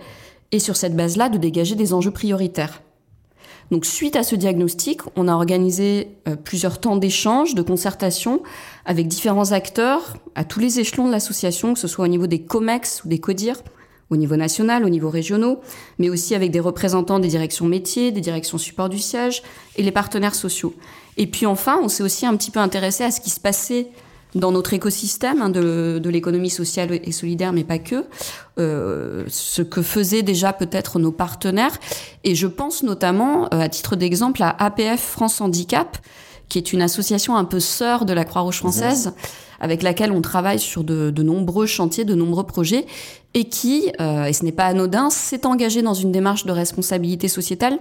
et 0.51 0.59
sur 0.59 0.77
cette 0.77 0.95
base-là, 0.95 1.29
de 1.29 1.37
dégager 1.37 1.75
des 1.75 1.93
enjeux 1.93 2.11
prioritaires. 2.11 2.81
Donc 3.71 3.85
suite 3.85 4.15
à 4.15 4.23
ce 4.23 4.35
diagnostic, 4.35 5.01
on 5.15 5.27
a 5.27 5.33
organisé 5.33 6.17
euh, 6.27 6.35
plusieurs 6.35 6.79
temps 6.79 6.97
d'échange, 6.97 7.55
de 7.55 7.61
concertation 7.61 8.43
avec 8.85 9.07
différents 9.07 9.51
acteurs 9.51 10.17
à 10.35 10.43
tous 10.43 10.59
les 10.59 10.79
échelons 10.79 11.07
de 11.07 11.11
l'association, 11.11 11.73
que 11.73 11.79
ce 11.79 11.87
soit 11.87 12.05
au 12.05 12.07
niveau 12.07 12.27
des 12.27 12.41
COMEX 12.41 13.03
ou 13.03 13.07
des 13.07 13.19
CODIR, 13.19 13.57
au 14.09 14.17
niveau 14.17 14.35
national, 14.35 14.85
au 14.85 14.89
niveau 14.89 15.09
régionaux, 15.09 15.59
mais 15.97 16.09
aussi 16.09 16.35
avec 16.35 16.51
des 16.51 16.59
représentants 16.59 17.19
des 17.19 17.27
directions 17.27 17.65
métiers, 17.65 18.11
des 18.11 18.21
directions 18.21 18.57
support 18.57 18.89
du 18.89 18.99
siège 18.99 19.41
et 19.77 19.83
les 19.83 19.91
partenaires 19.91 20.35
sociaux. 20.35 20.75
Et 21.17 21.27
puis 21.27 21.45
enfin, 21.45 21.79
on 21.81 21.87
s'est 21.87 22.03
aussi 22.03 22.25
un 22.25 22.35
petit 22.35 22.51
peu 22.51 22.59
intéressé 22.59 23.03
à 23.03 23.11
ce 23.11 23.21
qui 23.21 23.29
se 23.29 23.39
passait 23.39 23.87
dans 24.35 24.51
notre 24.51 24.73
écosystème 24.73 25.41
hein, 25.41 25.49
de, 25.49 25.99
de 26.03 26.09
l'économie 26.09 26.49
sociale 26.49 26.99
et 27.01 27.11
solidaire, 27.11 27.53
mais 27.53 27.63
pas 27.63 27.79
que, 27.79 28.05
euh, 28.59 29.23
ce 29.29 29.61
que 29.61 29.81
faisaient 29.81 30.23
déjà 30.23 30.51
peut-être 30.51 30.99
nos 30.99 31.13
partenaires. 31.13 31.77
Et 32.25 32.35
je 32.35 32.47
pense 32.47 32.83
notamment, 32.83 33.45
euh, 33.45 33.61
à 33.61 33.69
titre 33.69 33.95
d'exemple, 33.95 34.43
à 34.43 34.49
APF 34.49 35.01
France 35.01 35.39
Handicap, 35.39 35.97
qui 36.49 36.57
est 36.57 36.73
une 36.73 36.81
association 36.81 37.35
un 37.35 37.45
peu 37.45 37.59
sœur 37.59 38.05
de 38.05 38.13
la 38.13 38.25
Croix-Rouge 38.25 38.59
française, 38.59 39.13
avec 39.59 39.83
laquelle 39.83 40.11
on 40.11 40.21
travaille 40.21 40.59
sur 40.59 40.83
de, 40.83 41.09
de, 41.09 41.23
nombreux 41.23 41.65
chantiers, 41.65 42.05
de 42.05 42.15
nombreux 42.15 42.45
projets, 42.45 42.85
et 43.33 43.45
qui, 43.45 43.91
euh, 43.99 44.25
et 44.25 44.33
ce 44.33 44.45
n'est 44.45 44.51
pas 44.51 44.65
anodin, 44.65 45.09
s'est 45.09 45.45
engagé 45.45 45.81
dans 45.81 45.93
une 45.93 46.11
démarche 46.11 46.45
de 46.45 46.51
responsabilité 46.51 47.27
sociétale 47.27 47.79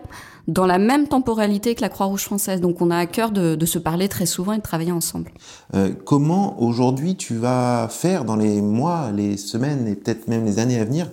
dans 0.49 0.67
la 0.67 0.79
même 0.79 1.07
temporalité 1.09 1.75
que 1.75 1.81
la 1.81 1.89
Croix-Rouge 1.89 2.25
française. 2.25 2.61
Donc 2.61 2.81
on 2.81 2.91
a 2.91 2.97
à 2.97 3.07
cœur 3.07 3.31
de, 3.31 3.55
de, 3.55 3.67
se 3.67 3.79
parler 3.79 4.09
très 4.09 4.27
souvent 4.27 4.53
et 4.53 4.59
de 4.59 4.63
travailler 4.63 4.93
ensemble. 4.93 5.31
Euh, 5.75 5.93
comment 6.05 6.61
aujourd'hui 6.63 7.17
tu 7.17 7.37
vas 7.37 7.89
faire 7.91 8.25
dans 8.25 8.37
les 8.37 8.61
mois, 8.61 9.11
les 9.15 9.37
semaines 9.37 9.87
et 9.87 9.95
peut-être 9.95 10.29
même 10.29 10.45
les 10.45 10.59
années 10.59 10.79
à 10.79 10.85
venir 10.85 11.09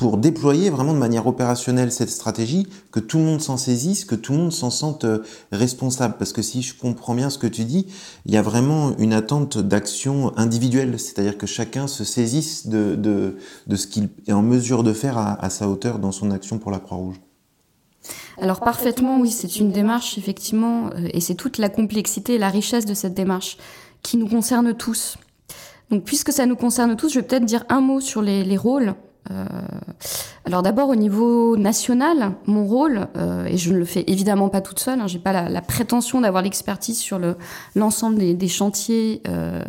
pour 0.00 0.16
déployer 0.16 0.70
vraiment 0.70 0.94
de 0.94 0.98
manière 0.98 1.26
opérationnelle 1.26 1.92
cette 1.92 2.08
stratégie, 2.08 2.66
que 2.90 3.00
tout 3.00 3.18
le 3.18 3.24
monde 3.24 3.42
s'en 3.42 3.58
saisisse, 3.58 4.06
que 4.06 4.14
tout 4.14 4.32
le 4.32 4.38
monde 4.38 4.52
s'en 4.52 4.70
sente 4.70 5.04
euh, 5.04 5.22
responsable. 5.52 6.14
Parce 6.18 6.32
que 6.32 6.40
si 6.40 6.62
je 6.62 6.74
comprends 6.74 7.14
bien 7.14 7.28
ce 7.28 7.36
que 7.36 7.46
tu 7.46 7.64
dis, 7.64 7.86
il 8.24 8.32
y 8.32 8.38
a 8.38 8.40
vraiment 8.42 8.96
une 8.96 9.12
attente 9.12 9.58
d'action 9.58 10.32
individuelle, 10.38 10.98
c'est-à-dire 10.98 11.36
que 11.36 11.46
chacun 11.46 11.86
se 11.86 12.04
saisisse 12.04 12.66
de, 12.66 12.94
de, 12.94 13.36
de 13.66 13.76
ce 13.76 13.86
qu'il 13.86 14.08
est 14.26 14.32
en 14.32 14.40
mesure 14.40 14.84
de 14.84 14.94
faire 14.94 15.18
à, 15.18 15.50
sa 15.50 15.68
hauteur 15.68 15.98
dans 15.98 16.12
son 16.12 16.30
action 16.30 16.56
pour 16.56 16.70
la 16.70 16.78
Croix-Rouge. 16.78 17.20
Alors 18.40 18.60
parfaitement, 18.60 19.20
oui, 19.20 19.30
c'est 19.30 19.56
une 19.56 19.70
démarche, 19.70 20.16
effectivement, 20.16 20.88
euh, 20.94 21.08
et 21.12 21.20
c'est 21.20 21.34
toute 21.34 21.58
la 21.58 21.68
complexité 21.68 22.36
et 22.36 22.38
la 22.38 22.48
richesse 22.48 22.86
de 22.86 22.94
cette 22.94 23.12
démarche 23.12 23.58
qui 24.00 24.16
nous 24.16 24.28
concerne 24.28 24.72
tous. 24.72 25.18
Donc 25.90 26.04
puisque 26.04 26.32
ça 26.32 26.46
nous 26.46 26.56
concerne 26.56 26.96
tous, 26.96 27.10
je 27.10 27.18
vais 27.20 27.26
peut-être 27.26 27.44
dire 27.44 27.64
un 27.68 27.82
mot 27.82 28.00
sur 28.00 28.22
les 28.22 28.56
rôles 28.56 28.94
Euh, 29.30 29.44
alors 30.44 30.62
d'abord 30.62 30.88
au 30.88 30.96
niveau 30.96 31.56
national, 31.56 32.32
mon 32.46 32.64
rôle, 32.64 33.08
euh, 33.16 33.44
et 33.44 33.58
je 33.58 33.70
ne 33.72 33.78
le 33.78 33.84
fais 33.84 34.04
évidemment 34.06 34.48
pas 34.48 34.60
toute 34.60 34.78
seule, 34.78 34.98
hein, 35.00 35.06
j'ai 35.06 35.18
pas 35.18 35.32
la, 35.32 35.48
la 35.48 35.60
prétention 35.60 36.22
d'avoir 36.22 36.42
l'expertise 36.42 36.98
sur 36.98 37.18
le, 37.18 37.36
l'ensemble 37.74 38.18
des, 38.18 38.34
des 38.34 38.48
chantiers 38.48 39.20
euh, 39.28 39.62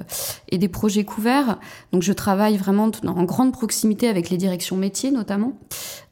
et 0.50 0.58
des 0.58 0.70
projets 0.70 1.04
couverts. 1.04 1.60
Donc 1.92 2.02
je 2.02 2.14
travaille 2.14 2.58
vraiment 2.58 2.90
en 3.06 3.24
grande 3.24 3.52
proximité 3.52 4.08
avec 4.08 4.30
les 4.30 4.38
directions 4.38 4.78
métiers 4.78 5.12
notamment, 5.12 5.54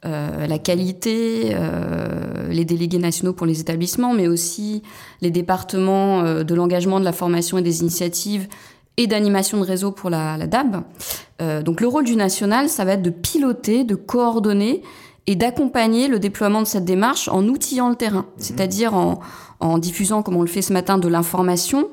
euh, 0.05 0.45
la 0.45 0.59
qualité, 0.59 1.51
euh, 1.53 2.49
les 2.49 2.65
délégués 2.65 2.99
nationaux 2.99 3.33
pour 3.33 3.47
les 3.47 3.61
établissements, 3.61 4.13
mais 4.13 4.27
aussi 4.27 4.83
les 5.21 5.31
départements 5.31 6.21
euh, 6.21 6.43
de 6.43 6.55
l'engagement, 6.55 6.99
de 6.99 7.05
la 7.05 7.13
formation 7.13 7.57
et 7.57 7.61
des 7.61 7.81
initiatives 7.81 8.47
et 8.99 9.07
d'animation 9.07 9.57
de 9.61 9.63
réseau 9.63 9.91
pour 9.91 10.09
la, 10.09 10.35
la 10.35 10.45
DAB. 10.45 10.83
Euh, 11.41 11.61
donc 11.61 11.79
le 11.79 11.87
rôle 11.87 12.03
du 12.03 12.17
national, 12.17 12.67
ça 12.67 12.83
va 12.83 12.93
être 12.93 13.01
de 13.01 13.09
piloter, 13.09 13.85
de 13.85 13.95
coordonner 13.95 14.83
et 15.25 15.35
d'accompagner 15.35 16.09
le 16.09 16.19
déploiement 16.19 16.61
de 16.61 16.67
cette 16.67 16.83
démarche 16.83 17.29
en 17.29 17.47
outillant 17.47 17.87
le 17.87 17.95
terrain, 17.95 18.25
c'est-à-dire 18.35 18.93
en, 18.93 19.21
en 19.61 19.77
diffusant, 19.77 20.21
comme 20.21 20.35
on 20.35 20.41
le 20.41 20.47
fait 20.47 20.61
ce 20.61 20.73
matin, 20.73 20.97
de 20.97 21.07
l'information, 21.07 21.87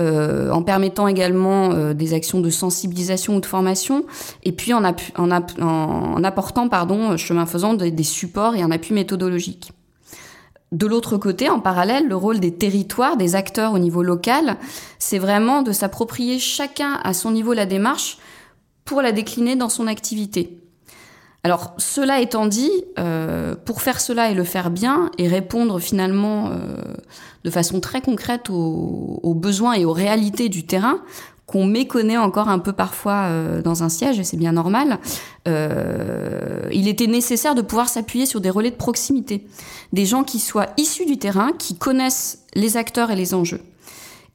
euh, 0.00 0.50
en 0.50 0.62
permettant 0.62 1.08
également 1.08 1.72
euh, 1.72 1.92
des 1.92 2.14
actions 2.14 2.40
de 2.40 2.48
sensibilisation 2.48 3.36
ou 3.36 3.40
de 3.40 3.46
formation, 3.46 4.06
et 4.44 4.52
puis 4.52 4.72
en, 4.72 4.82
apportant, 4.82 6.68
pardon, 6.70 7.18
chemin 7.18 7.44
faisant, 7.44 7.74
des, 7.74 7.90
des 7.90 8.02
supports 8.02 8.54
et 8.54 8.62
un 8.62 8.70
appui 8.70 8.94
méthodologique. 8.94 9.72
De 10.72 10.86
l'autre 10.86 11.16
côté, 11.16 11.48
en 11.48 11.60
parallèle, 11.60 12.08
le 12.08 12.16
rôle 12.16 12.40
des 12.40 12.52
territoires, 12.52 13.16
des 13.16 13.36
acteurs 13.36 13.72
au 13.72 13.78
niveau 13.78 14.02
local, 14.02 14.56
c'est 14.98 15.18
vraiment 15.18 15.62
de 15.62 15.72
s'approprier 15.72 16.38
chacun 16.38 16.98
à 17.04 17.14
son 17.14 17.30
niveau 17.30 17.52
la 17.52 17.66
démarche 17.66 18.18
pour 18.84 19.00
la 19.00 19.12
décliner 19.12 19.54
dans 19.54 19.68
son 19.68 19.86
activité. 19.86 20.58
Alors, 21.44 21.74
cela 21.78 22.20
étant 22.20 22.46
dit, 22.46 22.72
euh, 22.98 23.54
pour 23.54 23.80
faire 23.80 24.00
cela 24.00 24.30
et 24.30 24.34
le 24.34 24.42
faire 24.42 24.70
bien 24.70 25.12
et 25.16 25.28
répondre 25.28 25.78
finalement 25.78 26.50
euh, 26.50 26.76
de 27.44 27.50
façon 27.50 27.78
très 27.78 28.00
concrète 28.00 28.50
aux, 28.50 29.20
aux 29.22 29.34
besoins 29.34 29.74
et 29.74 29.84
aux 29.84 29.92
réalités 29.92 30.48
du 30.48 30.66
terrain, 30.66 30.98
qu'on 31.46 31.64
méconnaît 31.64 32.16
encore 32.16 32.48
un 32.48 32.58
peu 32.58 32.72
parfois 32.72 33.26
euh, 33.26 33.62
dans 33.62 33.84
un 33.84 33.88
siège, 33.88 34.18
et 34.18 34.24
c'est 34.24 34.36
bien 34.36 34.52
normal, 34.52 34.98
euh, 35.46 36.68
il 36.72 36.88
était 36.88 37.06
nécessaire 37.06 37.54
de 37.54 37.62
pouvoir 37.62 37.88
s'appuyer 37.88 38.26
sur 38.26 38.40
des 38.40 38.50
relais 38.50 38.72
de 38.72 38.76
proximité, 38.76 39.46
des 39.92 40.06
gens 40.06 40.24
qui 40.24 40.40
soient 40.40 40.66
issus 40.76 41.06
du 41.06 41.18
terrain, 41.18 41.52
qui 41.56 41.76
connaissent 41.76 42.44
les 42.54 42.76
acteurs 42.76 43.12
et 43.12 43.16
les 43.16 43.32
enjeux. 43.32 43.60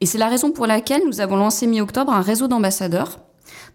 Et 0.00 0.06
c'est 0.06 0.18
la 0.18 0.28
raison 0.28 0.50
pour 0.50 0.66
laquelle 0.66 1.02
nous 1.06 1.20
avons 1.20 1.36
lancé 1.36 1.66
mi-octobre 1.66 2.12
un 2.12 2.22
réseau 2.22 2.48
d'ambassadeurs. 2.48 3.20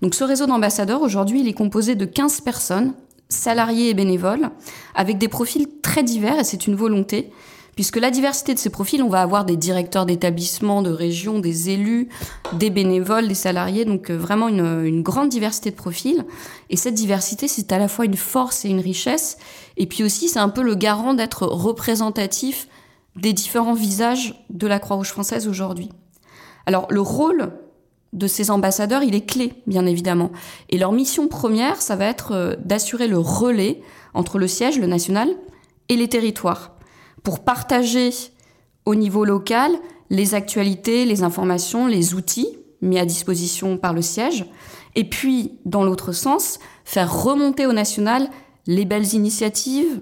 Donc 0.02 0.16
ce 0.16 0.24
réseau 0.24 0.48
d'ambassadeurs, 0.48 1.02
aujourd'hui, 1.02 1.42
il 1.42 1.48
est 1.48 1.54
composé 1.54 1.96
de 1.96 2.06
15 2.06 2.42
personnes, 2.42 2.94
salariés 3.30 3.90
et 3.90 3.94
bénévoles, 3.94 4.50
avec 4.96 5.20
des 5.20 5.28
profils 5.28 5.68
très 5.82 6.04
divers, 6.04 6.40
et 6.40 6.44
c'est 6.44 6.66
une 6.66 6.76
volonté, 6.76 7.32
puisque 7.78 7.98
la 7.98 8.10
diversité 8.10 8.56
de 8.56 8.60
ces 8.60 8.72
profils, 8.72 9.04
on 9.04 9.08
va 9.08 9.22
avoir 9.22 9.46
des 9.46 9.56
directeurs 9.56 10.08
d'établissements, 10.08 10.82
de 10.82 10.90
régions, 10.90 11.38
des 11.38 11.70
élus, 11.70 12.10
des 12.54 12.72
bénévoles, 12.72 13.28
des 13.28 13.36
salariés, 13.36 13.86
donc 13.86 14.10
euh, 14.10 14.18
vraiment 14.18 14.48
une, 14.48 15.04
grande 15.04 15.30
diversité 15.30 15.70
de 15.70 15.76
profils. 15.76 16.26
Et 16.72 16.76
cette 16.76 16.96
diversité, 16.96 17.48
c'est 17.48 17.72
à 17.72 17.78
la 17.78 17.88
fois 17.88 18.06
une 18.06 18.18
force 18.18 18.66
et 18.66 18.70
une 18.70 18.80
richesse, 18.80 19.38
et 19.78 19.86
puis 19.86 20.04
aussi 20.04 20.28
c'est 20.28 20.40
un 20.40 20.50
peu 20.50 20.64
le 20.64 20.74
garant 20.74 21.14
d'être 21.14 21.46
représentatif 21.46 22.68
des 23.16 23.32
différents 23.32 23.76
visages 23.76 24.44
de 24.50 24.66
la 24.66 24.80
Croix-Rouge 24.80 25.12
française 25.12 25.48
aujourd'hui. 25.48 25.90
Alors 26.66 26.88
le 26.90 27.02
rôle 27.02 27.52
de 28.12 28.26
ces 28.26 28.50
ambassadeurs, 28.50 29.04
il 29.04 29.14
est 29.14 29.30
clé, 29.30 29.54
bien 29.68 29.86
évidemment. 29.86 30.32
Et 30.70 30.80
leur 30.80 30.94
mission 30.94 31.28
première, 31.28 31.80
ça 31.80 31.96
va 31.96 32.06
être 32.06 32.32
euh, 32.32 32.56
d'assurer 32.66 33.08
le 33.08 33.20
relais 33.20 33.84
entre 34.16 34.40
le 34.40 34.48
siège, 34.48 34.80
le 34.80 34.88
national, 34.88 35.30
et 35.90 35.96
les 35.96 36.08
territoires, 36.08 36.77
pour 37.24 37.44
partager 37.44 38.12
au 38.86 38.96
niveau 38.96 39.26
local 39.26 39.72
les 40.10 40.36
actualités, 40.36 41.06
les 41.06 41.24
informations, 41.24 41.88
les 41.88 42.14
outils 42.14 42.58
mis 42.82 43.00
à 43.00 43.06
disposition 43.06 43.78
par 43.78 43.94
le 43.94 44.02
siège, 44.02 44.46
et 44.96 45.04
puis, 45.04 45.60
dans 45.66 45.84
l'autre 45.84 46.12
sens, 46.12 46.60
faire 46.84 47.24
remonter 47.24 47.68
au 47.68 47.74
national 47.74 48.30
les 48.66 48.84
belles 48.84 49.14
initiatives, 49.14 50.02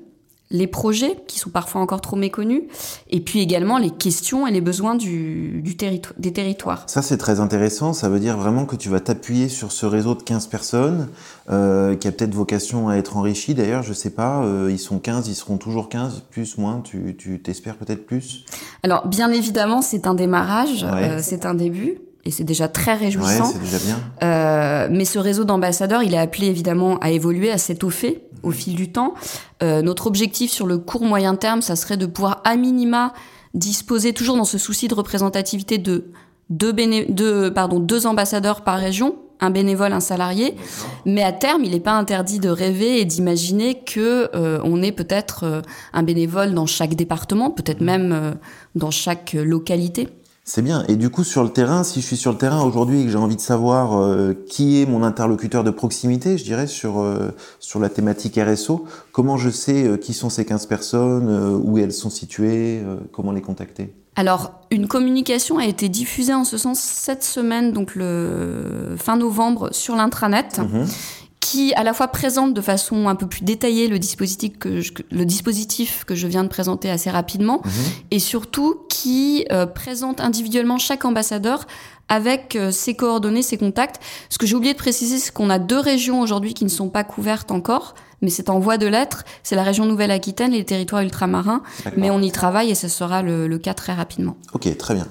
les 0.51 0.67
projets 0.67 1.17
qui 1.27 1.39
sont 1.39 1.49
parfois 1.49 1.81
encore 1.81 2.01
trop 2.01 2.15
méconnus, 2.15 2.61
et 3.09 3.19
puis 3.19 3.39
également 3.41 3.77
les 3.79 3.89
questions 3.89 4.45
et 4.45 4.51
les 4.51 4.61
besoins 4.61 4.93
du, 4.95 5.61
du 5.63 5.75
territo- 5.75 6.13
des 6.19 6.31
territoires. 6.33 6.83
Ça, 6.87 7.01
c'est 7.01 7.17
très 7.17 7.39
intéressant. 7.39 7.93
Ça 7.93 8.09
veut 8.09 8.19
dire 8.19 8.37
vraiment 8.37 8.65
que 8.65 8.75
tu 8.75 8.89
vas 8.89 8.99
t'appuyer 8.99 9.49
sur 9.49 9.71
ce 9.71 9.85
réseau 9.87 10.13
de 10.13 10.21
15 10.21 10.45
personnes 10.47 11.09
euh, 11.49 11.95
qui 11.95 12.07
a 12.07 12.11
peut-être 12.11 12.33
vocation 12.35 12.89
à 12.89 12.95
être 12.97 13.17
enrichi. 13.17 13.55
D'ailleurs, 13.55 13.81
je 13.81 13.93
sais 13.93 14.11
pas, 14.11 14.43
euh, 14.43 14.69
ils 14.71 14.77
sont 14.79 14.99
15, 14.99 15.27
ils 15.27 15.35
seront 15.35 15.57
toujours 15.57 15.89
15, 15.89 16.23
plus, 16.29 16.57
moins, 16.59 16.81
tu 16.81 17.15
tu 17.17 17.41
t'espères 17.41 17.75
peut-être 17.77 18.05
plus? 18.05 18.45
Alors, 18.83 19.07
bien 19.07 19.31
évidemment, 19.31 19.81
c'est 19.81 20.05
un 20.05 20.13
démarrage, 20.13 20.83
Ouais. 20.83 21.09
euh, 21.09 21.19
c'est 21.23 21.45
un 21.47 21.55
début, 21.55 21.97
et 22.25 22.31
c'est 22.31 22.43
déjà 22.43 22.67
très 22.67 22.93
Ouais, 22.93 22.97
réjouissant. 23.05 23.45
c'est 23.45 23.59
déjà 23.61 23.77
bien. 23.79 23.99
Euh, 24.23 24.87
mais 24.91 25.05
ce 25.05 25.19
réseau 25.19 25.43
d'ambassadeurs, 25.43 26.01
il 26.03 26.13
est 26.13 26.17
appelé 26.19 26.47
évidemment 26.47 26.97
à 26.99 27.11
évoluer, 27.11 27.51
à 27.51 27.57
s'étoffer 27.57 28.23
au 28.43 28.51
fil 28.51 28.75
du 28.75 28.91
temps. 28.91 29.13
Euh, 29.63 29.81
notre 29.81 30.07
objectif 30.07 30.51
sur 30.51 30.65
le 30.67 30.77
court 30.77 31.03
moyen 31.03 31.35
terme, 31.35 31.61
ça 31.61 31.75
serait 31.75 31.97
de 31.97 32.05
pouvoir 32.05 32.41
à 32.43 32.55
minima 32.55 33.13
disposer, 33.53 34.13
toujours 34.13 34.37
dans 34.37 34.43
ce 34.45 34.57
souci 34.57 34.87
de 34.87 34.93
représentativité, 34.95 35.77
de 35.77 36.05
deux, 36.49 36.71
béné- 36.73 37.05
deux, 37.11 37.53
pardon, 37.53 37.79
deux 37.79 38.05
ambassadeurs 38.05 38.61
par 38.61 38.77
région, 38.79 39.15
un 39.39 39.49
bénévole, 39.49 39.93
un 39.93 39.99
salarié. 39.99 40.55
Mais 41.05 41.23
à 41.23 41.31
terme, 41.31 41.63
il 41.63 41.71
n'est 41.71 41.79
pas 41.79 41.93
interdit 41.93 42.39
de 42.39 42.49
rêver 42.49 42.99
et 42.99 43.05
d'imaginer 43.05 43.75
que 43.83 44.29
euh, 44.35 44.59
on 44.63 44.81
ait 44.83 44.91
peut-être 44.91 45.43
euh, 45.43 45.61
un 45.93 46.03
bénévole 46.03 46.53
dans 46.53 46.65
chaque 46.65 46.95
département, 46.95 47.49
peut-être 47.49 47.81
même 47.81 48.11
euh, 48.11 48.31
dans 48.75 48.91
chaque 48.91 49.33
localité. 49.33 50.09
C'est 50.47 50.61
bien. 50.61 50.83
Et 50.87 50.95
du 50.95 51.09
coup, 51.09 51.23
sur 51.23 51.43
le 51.43 51.49
terrain, 51.49 51.83
si 51.83 52.01
je 52.01 52.05
suis 52.05 52.17
sur 52.17 52.31
le 52.31 52.37
terrain 52.37 52.61
aujourd'hui 52.61 53.01
et 53.01 53.05
que 53.05 53.09
j'ai 53.09 53.17
envie 53.17 53.35
de 53.35 53.41
savoir 53.41 53.97
euh, 53.97 54.33
qui 54.47 54.79
est 54.79 54.85
mon 54.85 55.01
interlocuteur 55.01 55.63
de 55.63 55.71
proximité, 55.71 56.37
je 56.37 56.43
dirais, 56.43 56.67
sur, 56.67 56.99
euh, 56.99 57.31
sur 57.59 57.79
la 57.79 57.89
thématique 57.89 58.37
RSO, 58.39 58.85
comment 59.11 59.37
je 59.37 59.49
sais 59.49 59.87
euh, 59.87 59.97
qui 59.97 60.13
sont 60.13 60.29
ces 60.29 60.45
15 60.45 60.67
personnes, 60.67 61.61
où 61.63 61.79
elles 61.79 61.91
sont 61.91 62.11
situées, 62.11 62.79
comment 63.11 63.31
les 63.31 63.41
contacter? 63.41 63.91
Alors, 64.15 64.51
une 64.69 64.87
communication 64.87 65.57
a 65.57 65.65
été 65.65 65.89
diffusée 65.89 66.35
en 66.35 66.43
ce 66.43 66.59
sens 66.59 66.79
cette 66.79 67.23
semaine, 67.23 67.73
donc 67.73 67.95
le 67.95 68.95
fin 68.97 69.17
novembre, 69.17 69.69
sur 69.73 69.95
l'intranet, 69.95 70.59
Mhm. 70.59 70.85
Qui 71.45 71.73
à 71.75 71.83
la 71.83 71.93
fois 71.93 72.07
présente 72.07 72.55
de 72.55 72.61
façon 72.61 73.07
un 73.07 73.13
peu 73.13 73.27
plus 73.27 73.43
détaillée 73.43 73.87
le 73.87 73.99
dispositif 73.99 74.57
que 74.57 74.81
je, 74.81 74.91
le 75.11 75.25
dispositif 75.25 76.03
que 76.03 76.15
je 76.15 76.25
viens 76.25 76.43
de 76.43 76.47
présenter 76.49 76.89
assez 76.89 77.11
rapidement, 77.11 77.61
Mhm. 77.63 77.71
et 78.09 78.19
surtout 78.19 78.79
qui 78.89 79.45
euh, 79.51 79.67
présente 79.67 80.21
individuellement 80.21 80.79
chaque 80.79 81.05
ambassadeur 81.05 81.67
avec 82.09 82.55
euh, 82.55 82.71
ses 82.71 82.95
coordonnées, 82.95 83.43
ses 83.43 83.57
contacts. 83.57 84.01
Ce 84.29 84.39
que 84.39 84.47
j'ai 84.47 84.55
oublié 84.55 84.73
de 84.73 84.79
préciser, 84.79 85.19
c'est 85.19 85.31
qu'on 85.31 85.51
a 85.51 85.59
deux 85.59 85.79
régions 85.79 86.19
aujourd'hui 86.21 86.55
qui 86.55 86.63
ne 86.63 86.69
sont 86.69 86.89
pas 86.89 87.03
couvertes 87.03 87.51
encore, 87.51 87.93
mais 88.21 88.31
c'est 88.31 88.49
en 88.49 88.57
voie 88.59 88.77
de 88.79 88.87
l'être. 88.87 89.23
C'est 89.43 89.55
la 89.55 89.63
région 89.63 89.85
Nouvelle-Aquitaine 89.85 90.51
et 90.53 90.57
les 90.57 90.65
territoires 90.65 91.03
ultramarins, 91.03 91.61
mais 91.95 92.09
on 92.09 92.21
y 92.23 92.31
travaille 92.31 92.71
et 92.71 92.75
ce 92.75 92.87
sera 92.87 93.21
le- 93.21 93.47
le 93.47 93.57
cas 93.59 93.75
très 93.75 93.93
rapidement. 93.93 94.35
Ok, 94.53 94.75
très 94.77 94.95
bien. 94.95 95.05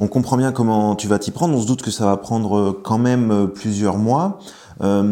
On 0.00 0.08
comprend 0.08 0.36
bien 0.36 0.50
comment 0.52 0.94
tu 0.96 1.06
vas 1.08 1.18
t'y 1.18 1.30
prendre. 1.30 1.56
On 1.56 1.62
se 1.62 1.66
doute 1.66 1.82
que 1.82 1.90
ça 1.92 2.04
va 2.04 2.16
prendre 2.16 2.56
euh, 2.58 2.80
quand 2.84 2.98
même 2.98 3.48
plusieurs 3.54 3.96
mois. 3.96 4.40
Euh, 4.82 5.02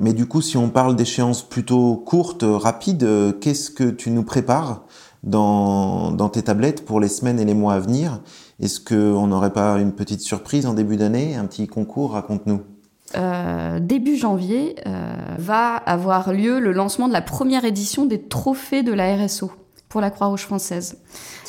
mais 0.00 0.12
du 0.12 0.26
coup, 0.26 0.42
si 0.42 0.56
on 0.56 0.68
parle 0.68 0.96
d'échéances 0.96 1.42
plutôt 1.42 1.96
courtes, 1.96 2.42
euh, 2.42 2.56
rapides, 2.56 3.04
euh, 3.04 3.32
qu'est-ce 3.32 3.70
que 3.70 3.90
tu 3.90 4.10
nous 4.10 4.24
prépares 4.24 4.84
dans, 5.22 6.10
dans 6.10 6.28
tes 6.28 6.42
tablettes 6.42 6.84
pour 6.84 7.00
les 7.00 7.08
semaines 7.08 7.38
et 7.38 7.44
les 7.44 7.54
mois 7.54 7.74
à 7.74 7.80
venir? 7.80 8.20
Est-ce 8.60 8.80
qu'on 8.80 9.26
n'aurait 9.26 9.52
pas 9.52 9.78
une 9.78 9.92
petite 9.92 10.20
surprise 10.20 10.66
en 10.66 10.74
début 10.74 10.96
d'année 10.96 11.36
Un 11.36 11.44
petit 11.44 11.66
concours? 11.66 12.12
Raconte-nous. 12.12 12.62
Euh, 13.14 13.78
début 13.78 14.16
janvier 14.16 14.76
euh, 14.86 15.14
va 15.38 15.76
avoir 15.76 16.32
lieu 16.32 16.58
le 16.58 16.72
lancement 16.72 17.06
de 17.06 17.12
la 17.12 17.22
première 17.22 17.64
édition 17.64 18.04
des 18.04 18.20
trophées 18.20 18.82
de 18.82 18.92
la 18.92 19.14
RSO 19.16 19.52
pour 19.88 20.00
la 20.00 20.10
Croix-Rouge 20.10 20.42
française. 20.42 20.98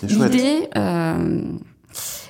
L'idée, 0.03 0.69
euh, 0.77 1.41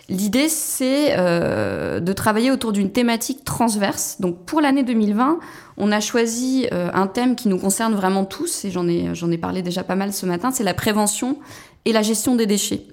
l'idée, 0.10 0.50
c'est 0.50 1.16
euh, 1.18 2.00
de 2.00 2.14
travailler 2.14 2.52
autour 2.52 2.72
d'une 2.72 2.92
thématique 2.92 3.44
transverse. 3.44 4.18
Donc 4.20 4.46
pour 4.46 4.62
l'année 4.62 4.84
2020, 4.84 5.40
on 5.78 5.92
a 5.92 6.00
choisi 6.00 6.68
euh, 6.72 6.90
un 6.94 7.08
thème 7.08 7.36
qui 7.36 7.48
nous 7.50 7.60
concerne 7.60 7.94
vraiment 7.94 8.26
tous, 8.26 8.66
et 8.66 8.72
j'en 8.72 8.88
ai, 8.88 9.14
j'en 9.14 9.30
ai 9.32 9.38
parlé 9.38 9.62
déjà 9.62 9.84
pas 9.84 9.96
mal 9.96 10.14
ce 10.14 10.26
matin, 10.26 10.52
c'est 10.52 10.64
la 10.64 10.74
prévention 10.74 11.38
et 11.86 11.94
la 11.94 12.02
gestion 12.02 12.36
des 12.36 12.46
déchets. 12.46 12.84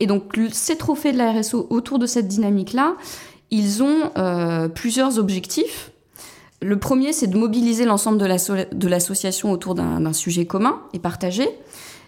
Et 0.00 0.06
donc 0.06 0.38
ces 0.52 0.76
trophées 0.76 1.12
de 1.12 1.18
la 1.18 1.32
RSO 1.32 1.66
autour 1.70 1.98
de 1.98 2.06
cette 2.06 2.28
dynamique-là, 2.28 2.94
ils 3.50 3.82
ont 3.82 4.10
euh, 4.18 4.68
plusieurs 4.68 5.18
objectifs. 5.18 5.90
Le 6.60 6.78
premier, 6.78 7.12
c'est 7.12 7.28
de 7.28 7.36
mobiliser 7.38 7.84
l'ensemble 7.84 8.18
de 8.18 8.26
l'asso- 8.26 8.66
de 8.72 8.88
l'association 8.88 9.52
autour 9.52 9.74
d'un 9.74 10.00
d'un 10.00 10.12
sujet 10.12 10.44
commun 10.44 10.80
et 10.92 10.98
partagé. 10.98 11.48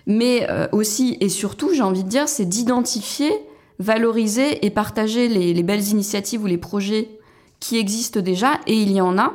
Mais 0.06 0.46
euh, 0.50 0.66
aussi 0.72 1.16
et 1.20 1.28
surtout, 1.28 1.72
j'ai 1.72 1.82
envie 1.82 2.04
de 2.04 2.08
dire, 2.08 2.28
c'est 2.28 2.46
d'identifier, 2.46 3.30
valoriser 3.80 4.64
et 4.64 4.70
partager 4.70 5.26
les, 5.26 5.52
les 5.52 5.62
belles 5.64 5.88
initiatives 5.88 6.44
ou 6.44 6.46
les 6.46 6.58
projets 6.58 7.08
qui 7.58 7.76
existent 7.76 8.20
déjà, 8.20 8.60
et 8.68 8.74
il 8.74 8.92
y 8.92 9.00
en 9.00 9.18
a, 9.18 9.34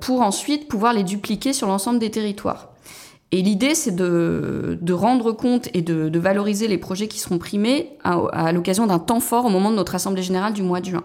pour 0.00 0.20
ensuite 0.20 0.68
pouvoir 0.68 0.92
les 0.92 1.04
dupliquer 1.04 1.54
sur 1.54 1.66
l'ensemble 1.68 1.98
des 1.98 2.10
territoires. 2.10 2.68
Et 3.30 3.42
l'idée, 3.42 3.74
c'est 3.74 3.94
de, 3.94 4.92
rendre 4.92 5.32
compte 5.32 5.68
et 5.74 5.82
de, 5.82 6.18
valoriser 6.18 6.66
les 6.66 6.78
projets 6.78 7.08
qui 7.08 7.18
seront 7.18 7.38
primés 7.38 7.90
à, 8.02 8.52
l'occasion 8.52 8.86
d'un 8.86 8.98
temps 8.98 9.20
fort 9.20 9.44
au 9.44 9.50
moment 9.50 9.70
de 9.70 9.76
notre 9.76 9.94
Assemblée 9.94 10.22
générale 10.22 10.54
du 10.54 10.62
mois 10.62 10.80
de 10.80 10.86
juin. 10.86 11.04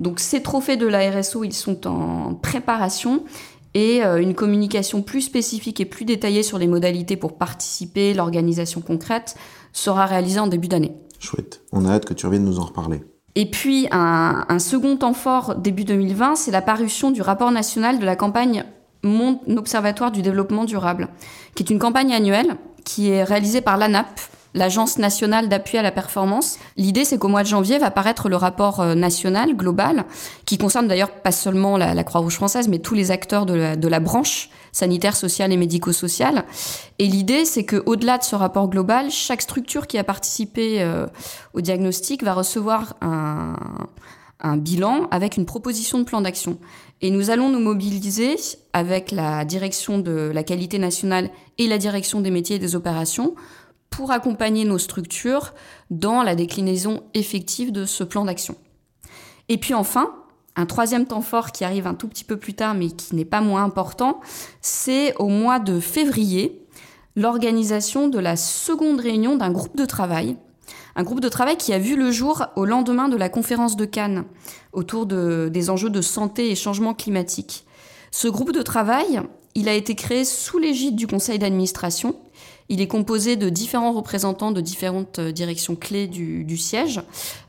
Donc 0.00 0.18
ces 0.18 0.42
trophées 0.42 0.76
de 0.76 0.86
la 0.86 1.10
RSO, 1.10 1.44
ils 1.44 1.52
sont 1.52 1.86
en 1.86 2.34
préparation 2.34 3.22
et 3.74 4.02
euh, 4.04 4.20
une 4.20 4.34
communication 4.34 5.02
plus 5.02 5.20
spécifique 5.20 5.80
et 5.80 5.84
plus 5.84 6.04
détaillée 6.04 6.42
sur 6.42 6.58
les 6.58 6.66
modalités 6.66 7.16
pour 7.16 7.38
participer, 7.38 8.12
l'organisation 8.12 8.80
concrète, 8.80 9.36
sera 9.72 10.06
réalisée 10.06 10.40
en 10.40 10.48
début 10.48 10.68
d'année. 10.68 10.92
Chouette. 11.22 11.62
On 11.72 11.86
a 11.86 11.92
hâte 11.92 12.04
que 12.04 12.14
tu 12.14 12.26
reviennes 12.26 12.44
nous 12.44 12.58
en 12.58 12.64
reparler. 12.64 13.02
Et 13.34 13.50
puis 13.50 13.88
un, 13.90 14.58
second 14.58 14.96
temps 14.96 15.14
fort 15.14 15.54
début 15.54 15.84
2020, 15.84 16.36
c'est 16.36 16.50
la 16.50 16.60
parution 16.60 17.10
du 17.10 17.22
rapport 17.22 17.50
national 17.50 17.98
de 17.98 18.04
la 18.04 18.16
campagne 18.16 18.64
mon 19.04 19.40
Observatoire 19.56 20.12
du 20.12 20.22
développement 20.22 20.64
durable, 20.64 21.08
qui 21.54 21.64
est 21.64 21.70
une 21.70 21.78
campagne 21.78 22.12
annuelle 22.12 22.56
qui 22.84 23.10
est 23.10 23.24
réalisée 23.24 23.60
par 23.60 23.76
l'ANAP, 23.76 24.20
l'Agence 24.54 24.98
nationale 24.98 25.48
d'appui 25.48 25.78
à 25.78 25.82
la 25.82 25.90
performance. 25.90 26.58
L'idée, 26.76 27.04
c'est 27.04 27.18
qu'au 27.18 27.28
mois 27.28 27.42
de 27.42 27.48
janvier 27.48 27.78
va 27.78 27.90
paraître 27.90 28.28
le 28.28 28.36
rapport 28.36 28.80
euh, 28.80 28.94
national 28.94 29.56
global, 29.56 30.04
qui 30.44 30.58
concerne 30.58 30.88
d'ailleurs 30.88 31.10
pas 31.10 31.32
seulement 31.32 31.76
la, 31.76 32.04
Croix-Rouge 32.04 32.34
française, 32.34 32.68
mais 32.68 32.78
tous 32.78 32.94
les 32.94 33.10
acteurs 33.10 33.46
de 33.46 33.54
la, 33.54 34.00
branche 34.00 34.50
sanitaire, 34.72 35.16
sociale 35.16 35.52
et 35.52 35.56
médico-sociale. 35.56 36.44
Et 36.98 37.06
l'idée, 37.06 37.44
c'est 37.44 37.64
quau 37.64 37.96
delà 37.96 38.18
de 38.18 38.24
ce 38.24 38.34
rapport 38.34 38.68
global, 38.68 39.10
chaque 39.10 39.42
structure 39.42 39.86
qui 39.86 39.98
a 39.98 40.04
participé 40.04 40.82
euh, 40.82 41.06
au 41.54 41.60
diagnostic 41.60 42.22
va 42.22 42.34
recevoir 42.34 42.94
un 43.00 44.56
bilan 44.56 45.06
avec 45.10 45.36
une 45.36 45.46
proposition 45.46 45.98
de 45.98 46.04
plan 46.04 46.20
d'action. 46.20 46.58
Et 47.00 47.10
nous 47.10 47.30
allons 47.30 47.48
nous 47.48 47.60
mobiliser 47.60 48.36
avec 48.72 49.10
la 49.10 49.44
direction 49.44 49.98
de 49.98 50.30
la 50.32 50.42
qualité 50.42 50.78
nationale 50.78 51.30
et 51.58 51.66
la 51.66 51.78
direction 51.78 52.20
des 52.20 52.30
métiers 52.30 52.56
et 52.56 52.60
des 52.60 52.76
opérations 52.76 53.34
pour 53.92 54.10
accompagner 54.10 54.64
nos 54.64 54.78
structures 54.78 55.54
dans 55.90 56.24
la 56.24 56.34
déclinaison 56.34 57.04
effective 57.14 57.70
de 57.70 57.84
ce 57.84 58.02
plan 58.02 58.24
d'action. 58.24 58.56
Et 59.48 59.58
puis 59.58 59.74
enfin, 59.74 60.12
un 60.56 60.66
troisième 60.66 61.06
temps 61.06 61.22
fort 61.22 61.52
qui 61.52 61.64
arrive 61.64 61.86
un 61.86 61.94
tout 61.94 62.08
petit 62.08 62.24
peu 62.24 62.36
plus 62.36 62.54
tard 62.54 62.74
mais 62.74 62.88
qui 62.88 63.14
n'est 63.14 63.24
pas 63.24 63.40
moins 63.40 63.62
important, 63.62 64.20
c'est 64.60 65.14
au 65.16 65.28
mois 65.28 65.60
de 65.60 65.78
février 65.78 66.66
l'organisation 67.14 68.08
de 68.08 68.18
la 68.18 68.36
seconde 68.36 68.98
réunion 68.98 69.36
d'un 69.36 69.52
groupe 69.52 69.76
de 69.76 69.84
travail 69.84 70.36
un 70.94 71.02
groupe 71.04 71.20
de 71.20 71.28
travail 71.28 71.56
qui 71.56 71.72
a 71.72 71.78
vu 71.78 71.96
le 71.96 72.10
jour 72.10 72.44
au 72.56 72.64
lendemain 72.64 73.08
de 73.08 73.16
la 73.16 73.28
conférence 73.28 73.76
de 73.76 73.84
Cannes 73.84 74.24
autour 74.72 75.06
des 75.06 75.70
enjeux 75.70 75.90
de 75.90 76.02
santé 76.02 76.50
et 76.50 76.54
changement 76.54 76.94
climatique. 76.94 77.64
Ce 78.12 78.28
groupe 78.28 78.52
de 78.52 78.60
travail, 78.60 79.22
il 79.54 79.70
a 79.70 79.74
été 79.74 79.94
créé 79.94 80.24
sous 80.26 80.58
l'égide 80.58 80.96
du 80.96 81.06
conseil 81.06 81.38
d'administration. 81.38 82.14
Il 82.68 82.82
est 82.82 82.86
composé 82.86 83.36
de 83.36 83.48
différents 83.48 83.92
représentants 83.92 84.52
de 84.52 84.60
différentes 84.60 85.18
euh, 85.18 85.32
directions 85.32 85.76
clés 85.76 86.06
du, 86.06 86.56
siège, 86.58 87.00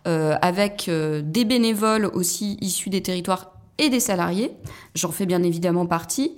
euh, 0.07 0.35
avec 0.41 0.87
euh, 0.87 1.21
des 1.21 1.43
bénévoles 1.43 2.05
aussi 2.05 2.57
issus 2.61 2.89
des 2.89 3.03
territoires 3.03 3.51
et 3.77 3.89
des 3.89 3.99
salariés. 3.99 4.51
J'en 4.95 5.11
fais 5.11 5.25
bien 5.25 5.43
évidemment 5.43 5.85
partie. 5.85 6.37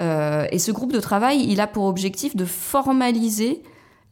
et 0.00 0.58
ce 0.58 0.70
groupe 0.70 0.92
de 0.92 1.00
travail, 1.00 1.44
il 1.48 1.60
a 1.60 1.66
pour 1.66 1.84
objectif 1.84 2.34
de 2.34 2.44
formaliser 2.44 3.62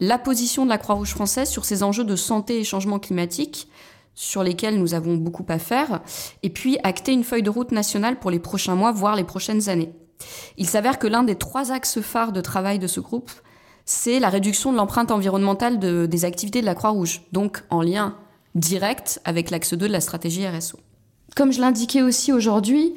la 0.00 0.18
position 0.18 0.64
de 0.64 0.70
la 0.70 0.78
Croix-Rouge 0.78 1.10
française 1.10 1.48
sur 1.48 1.64
ces 1.64 1.82
enjeux 1.82 2.04
de 2.04 2.16
santé 2.16 2.58
et 2.58 2.64
changement 2.64 2.98
climatique, 2.98 3.68
sur 4.14 4.42
lesquels 4.42 4.78
nous 4.78 4.94
avons 4.94 5.16
beaucoup 5.16 5.46
à 5.48 5.58
faire, 5.58 6.00
et 6.42 6.50
puis 6.50 6.78
acter 6.82 7.12
une 7.12 7.24
feuille 7.24 7.42
de 7.42 7.50
route 7.50 7.72
nationale 7.72 8.18
pour 8.18 8.30
les 8.30 8.38
prochains 8.38 8.74
mois, 8.74 8.92
voire 8.92 9.16
les 9.16 9.24
prochaines 9.24 9.68
années. 9.68 9.92
Il 10.56 10.68
s'avère 10.68 10.98
que 10.98 11.06
l'un 11.06 11.24
des 11.24 11.34
trois 11.34 11.72
axes 11.72 12.00
phares 12.00 12.32
de 12.32 12.40
travail 12.40 12.78
de 12.78 12.86
ce 12.86 13.00
groupe, 13.00 13.30
c'est 13.84 14.20
la 14.20 14.28
réduction 14.28 14.72
de 14.72 14.76
l'empreinte 14.76 15.10
environnementale 15.10 15.78
des 16.08 16.24
activités 16.24 16.60
de 16.60 16.66
la 16.66 16.74
Croix-Rouge, 16.74 17.22
donc 17.32 17.62
en 17.70 17.82
lien 17.82 18.16
direct 18.54 19.20
avec 19.24 19.50
l'axe 19.50 19.74
2 19.74 19.88
de 19.88 19.92
la 19.92 20.00
stratégie 20.00 20.46
RSO. 20.46 20.78
Comme 21.36 21.52
je 21.52 21.60
l'indiquais 21.60 22.02
aussi 22.02 22.32
aujourd'hui, 22.32 22.94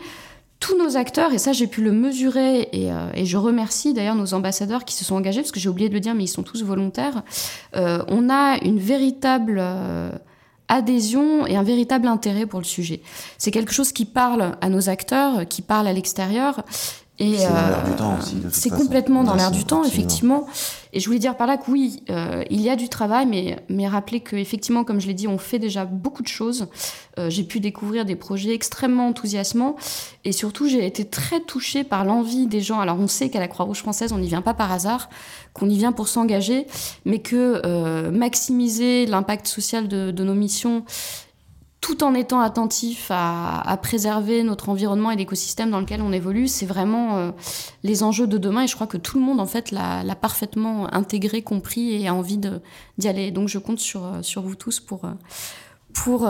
tous 0.60 0.78
nos 0.78 0.98
acteurs, 0.98 1.34
et 1.34 1.38
ça 1.38 1.54
j'ai 1.54 1.68
pu 1.68 1.82
le 1.82 1.92
mesurer, 1.92 2.70
et, 2.72 2.92
euh, 2.92 3.26
je 3.26 3.38
remercie 3.38 3.94
d'ailleurs 3.94 4.16
nos 4.16 4.34
ambassadeurs 4.34 4.86
qui 4.86 4.96
se 4.96 5.04
sont 5.04 5.16
engagés, 5.16 5.42
parce 5.42 5.52
que 5.52 5.60
j'ai 5.60 5.70
oublié 5.70 5.90
de 5.90 5.94
le 5.94 6.00
dire, 6.00 6.16
mais 6.16 6.24
ils 6.24 6.30
sont 6.30 6.44
tous 6.44 6.64
volontaires, 6.64 7.24
euh, 7.76 8.04
on 8.08 8.30
a 8.30 8.58
une 8.64 8.80
véritable 8.80 9.58
euh, 9.60 10.12
adhésion 10.68 11.46
et 11.48 11.56
un 11.56 11.64
véritable 11.64 12.08
intérêt 12.08 12.46
pour 12.46 12.60
le 12.60 12.66
sujet. 12.66 13.02
C'est 13.38 13.52
quelque 13.52 13.74
chose 13.74 13.92
qui 13.92 14.06
parle 14.06 14.58
à 14.62 14.70
nos 14.70 14.90
acteurs, 14.90 15.48
qui 15.48 15.62
parle 15.62 15.88
à 15.88 15.94
l'extérieur, 15.94 16.64
et 17.20 17.38
c'est 18.52 18.72
euh, 18.72 18.78
complètement 18.78 19.24
dans 19.24 19.34
l'air 19.34 19.50
du 19.50 19.66
temps, 19.66 19.84
effectivement. 19.84 20.46
Et 20.94 21.00
je 21.00 21.06
voulais 21.08 21.20
dire 21.20 21.36
par 21.36 21.48
là 21.48 21.58
que 21.58 21.70
oui, 21.72 22.04
euh, 22.10 22.44
il 22.52 22.62
y 22.62 22.70
a 22.70 22.76
du 22.76 22.90
travail, 22.90 23.26
mais, 23.26 23.58
mais 23.70 23.88
rappeler 23.88 24.20
qu'effectivement, 24.20 24.84
comme 24.84 25.02
je 25.02 25.08
l'ai 25.08 25.16
dit, 25.16 25.28
on 25.28 25.40
fait 25.40 25.58
déjà 25.58 25.86
beaucoup 25.86 26.22
de 26.22 26.28
choses. 26.28 26.68
Euh, 27.18 27.30
j'ai 27.32 27.44
pu 27.44 27.60
découvrir 27.60 28.06
des 28.06 28.16
projets 28.16 28.54
extrêmement 28.54 29.08
enthousiasmants. 29.08 29.78
Et 30.26 30.32
surtout, 30.32 30.68
j'ai 30.68 30.86
été 30.86 31.06
très 31.06 31.40
touchée 31.40 31.84
par 31.84 32.06
l'envie 32.06 32.46
des 32.46 32.62
gens. 32.62 32.80
Alors, 32.80 33.00
on 33.00 33.08
sait 33.08 33.30
qu'à 33.30 33.40
la 33.40 33.48
Croix-Rouge 33.48 33.80
française, 33.80 34.14
on 34.14 34.20
n'y 34.20 34.28
vient 34.28 34.44
pas 34.44 34.54
par 34.54 34.72
hasard, 34.72 35.10
qu'on 35.54 35.70
y 35.70 35.78
vient 35.78 35.92
pour 35.92 36.08
s'engager, 36.08 36.68
mais 37.06 37.20
que 37.20 38.10
maximiser 38.10 39.08
l'impact 39.08 39.48
social 39.48 39.88
de, 39.88 40.12
de 40.12 40.24
nos 40.24 40.36
missions 40.36 40.84
tout 41.82 42.04
en 42.04 42.14
étant 42.14 42.40
attentif 42.40 43.12
à, 43.12 43.78
préserver 43.82 44.44
notre 44.44 44.70
environnement 44.70 45.12
et 45.12 45.16
l'écosystème 45.16 45.70
dans 45.70 45.80
lequel 45.80 46.02
on 46.02 46.12
évolue, 46.12 46.48
c'est 46.48 46.66
vraiment 46.66 47.18
euh, 47.18 47.32
les 47.84 48.04
enjeux 48.04 48.28
de 48.28 48.38
demain. 48.38 48.64
Et 48.64 48.68
je 48.68 48.76
crois 48.76 48.88
que 48.88 48.98
tout 48.98 49.20
le 49.20 49.24
monde, 49.24 49.40
en 49.40 49.46
fait, 49.46 49.72
l'a 49.72 50.04
parfaitement 50.16 50.94
intégré, 50.94 51.42
compris 51.42 51.94
et 51.94 52.08
a 52.08 52.14
envie 52.14 52.40
d'y 52.98 53.08
aller. 53.08 53.32
Donc, 53.32 53.48
je 53.48 53.60
compte 53.60 53.80
sur, 53.80 54.06
euh, 54.06 54.22
sur 54.22 54.42
vous 54.42 54.56
tous 54.56 54.80
pour, 54.80 55.06
euh, 55.06 55.12
pour, 55.94 56.28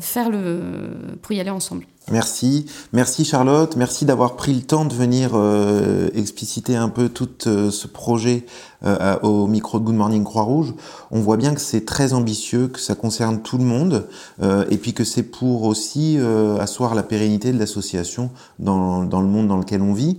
faire 0.00 0.30
le, 0.30 1.16
pour 1.22 1.32
y 1.32 1.40
aller 1.40 1.50
ensemble. 1.50 1.86
Merci, 2.10 2.66
merci 2.92 3.24
Charlotte, 3.24 3.76
merci 3.76 4.04
d'avoir 4.04 4.34
pris 4.34 4.52
le 4.52 4.62
temps 4.62 4.84
de 4.84 4.92
venir 4.92 5.30
euh, 5.34 6.08
expliciter 6.12 6.74
un 6.74 6.88
peu 6.88 7.08
tout 7.08 7.28
euh, 7.46 7.70
ce 7.70 7.86
projet 7.86 8.46
euh, 8.84 9.16
au 9.20 9.46
micro 9.46 9.78
de 9.78 9.84
Good 9.84 9.94
Morning 9.94 10.24
Croix-Rouge. 10.24 10.74
On 11.12 11.20
voit 11.20 11.36
bien 11.36 11.54
que 11.54 11.60
c'est 11.60 11.84
très 11.84 12.12
ambitieux, 12.12 12.66
que 12.66 12.80
ça 12.80 12.96
concerne 12.96 13.42
tout 13.42 13.58
le 13.58 13.64
monde, 13.64 14.08
et 14.42 14.76
puis 14.78 14.92
que 14.92 15.04
c'est 15.04 15.22
pour 15.22 15.64
aussi 15.64 16.18
asseoir 16.58 16.94
la 16.94 17.02
pérennité 17.02 17.52
de 17.52 17.58
l'association 17.58 18.30
dans, 18.58 19.04
dans, 19.04 19.20
le 19.20 19.28
monde 19.28 19.48
dans 19.48 19.58
lequel 19.58 19.82
on 19.82 19.92
vit. 19.92 20.18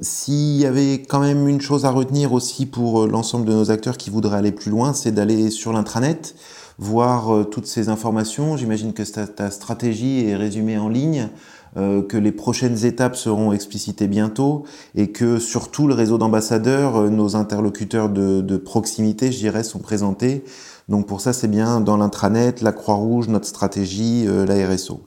S'il 0.00 0.56
y 0.56 0.64
avait 0.66 1.02
quand 1.02 1.20
même 1.20 1.48
une 1.48 1.60
chose 1.60 1.84
à 1.84 1.90
retenir 1.90 2.32
aussi 2.32 2.66
pour 2.66 3.06
l'ensemble 3.06 3.46
de 3.46 3.52
nos 3.52 3.70
acteurs 3.70 3.96
qui 3.96 4.10
voudraient 4.10 4.38
aller 4.38 4.52
plus 4.52 4.70
loin, 4.70 4.92
c'est 4.94 5.12
d'aller 5.12 5.50
sur 5.50 5.72
l'intranet 5.72 6.34
voir 6.78 7.34
euh, 7.34 7.44
toutes 7.44 7.66
ces 7.66 7.88
informations. 7.88 8.56
J'imagine 8.56 8.92
que 8.92 9.02
ta, 9.02 9.50
stratégie 9.50 10.26
est 10.26 10.36
résumée 10.36 10.78
en 10.78 10.88
ligne, 10.88 11.28
euh, 11.76 12.02
que 12.02 12.16
les 12.16 12.32
prochaines 12.32 12.84
étapes 12.84 13.16
seront 13.16 13.52
explicitées 13.52 14.06
bientôt 14.06 14.64
et 14.94 15.10
que 15.10 15.38
surtout 15.38 15.86
le 15.86 15.94
réseau 15.94 16.18
d'ambassadeurs, 16.18 16.96
euh, 16.96 17.08
nos 17.10 17.36
interlocuteurs 17.36 18.08
de, 18.08 18.56
proximité, 18.56 19.32
je 19.32 19.38
dirais, 19.38 19.64
sont 19.64 19.78
présentés. 19.78 20.44
Donc 20.88 21.06
pour 21.06 21.20
ça, 21.20 21.32
c'est 21.32 21.48
bien 21.48 21.80
dans 21.80 21.96
l'intranet, 21.96 22.60
la 22.60 22.72
Croix-Rouge, 22.72 23.28
notre 23.28 23.46
stratégie, 23.46 24.26
la 24.26 24.68
RSO. 24.68 25.00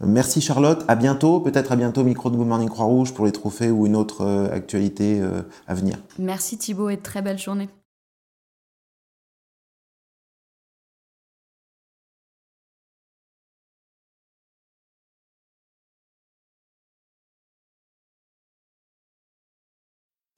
Merci 0.00 0.40
Charlotte, 0.40 0.84
à 0.88 0.96
bientôt, 0.96 1.40
peut-être 1.40 1.70
à 1.70 1.76
bientôt 1.76 2.02
micro 2.02 2.30
de 2.30 2.36
Good 2.36 2.48
Morning 2.48 2.68
Croix-Rouge 2.68 3.14
pour 3.14 3.26
les 3.26 3.32
trophées 3.32 3.70
ou 3.70 3.86
une 3.86 3.94
autre 3.94 4.26
actualité 4.52 5.22
à 5.68 5.74
venir. 5.74 5.98
Merci 6.18 6.58
Thibaut 6.58 6.88
et 6.88 6.96
très 6.96 7.22
belle 7.22 7.38
journée. 7.38 7.68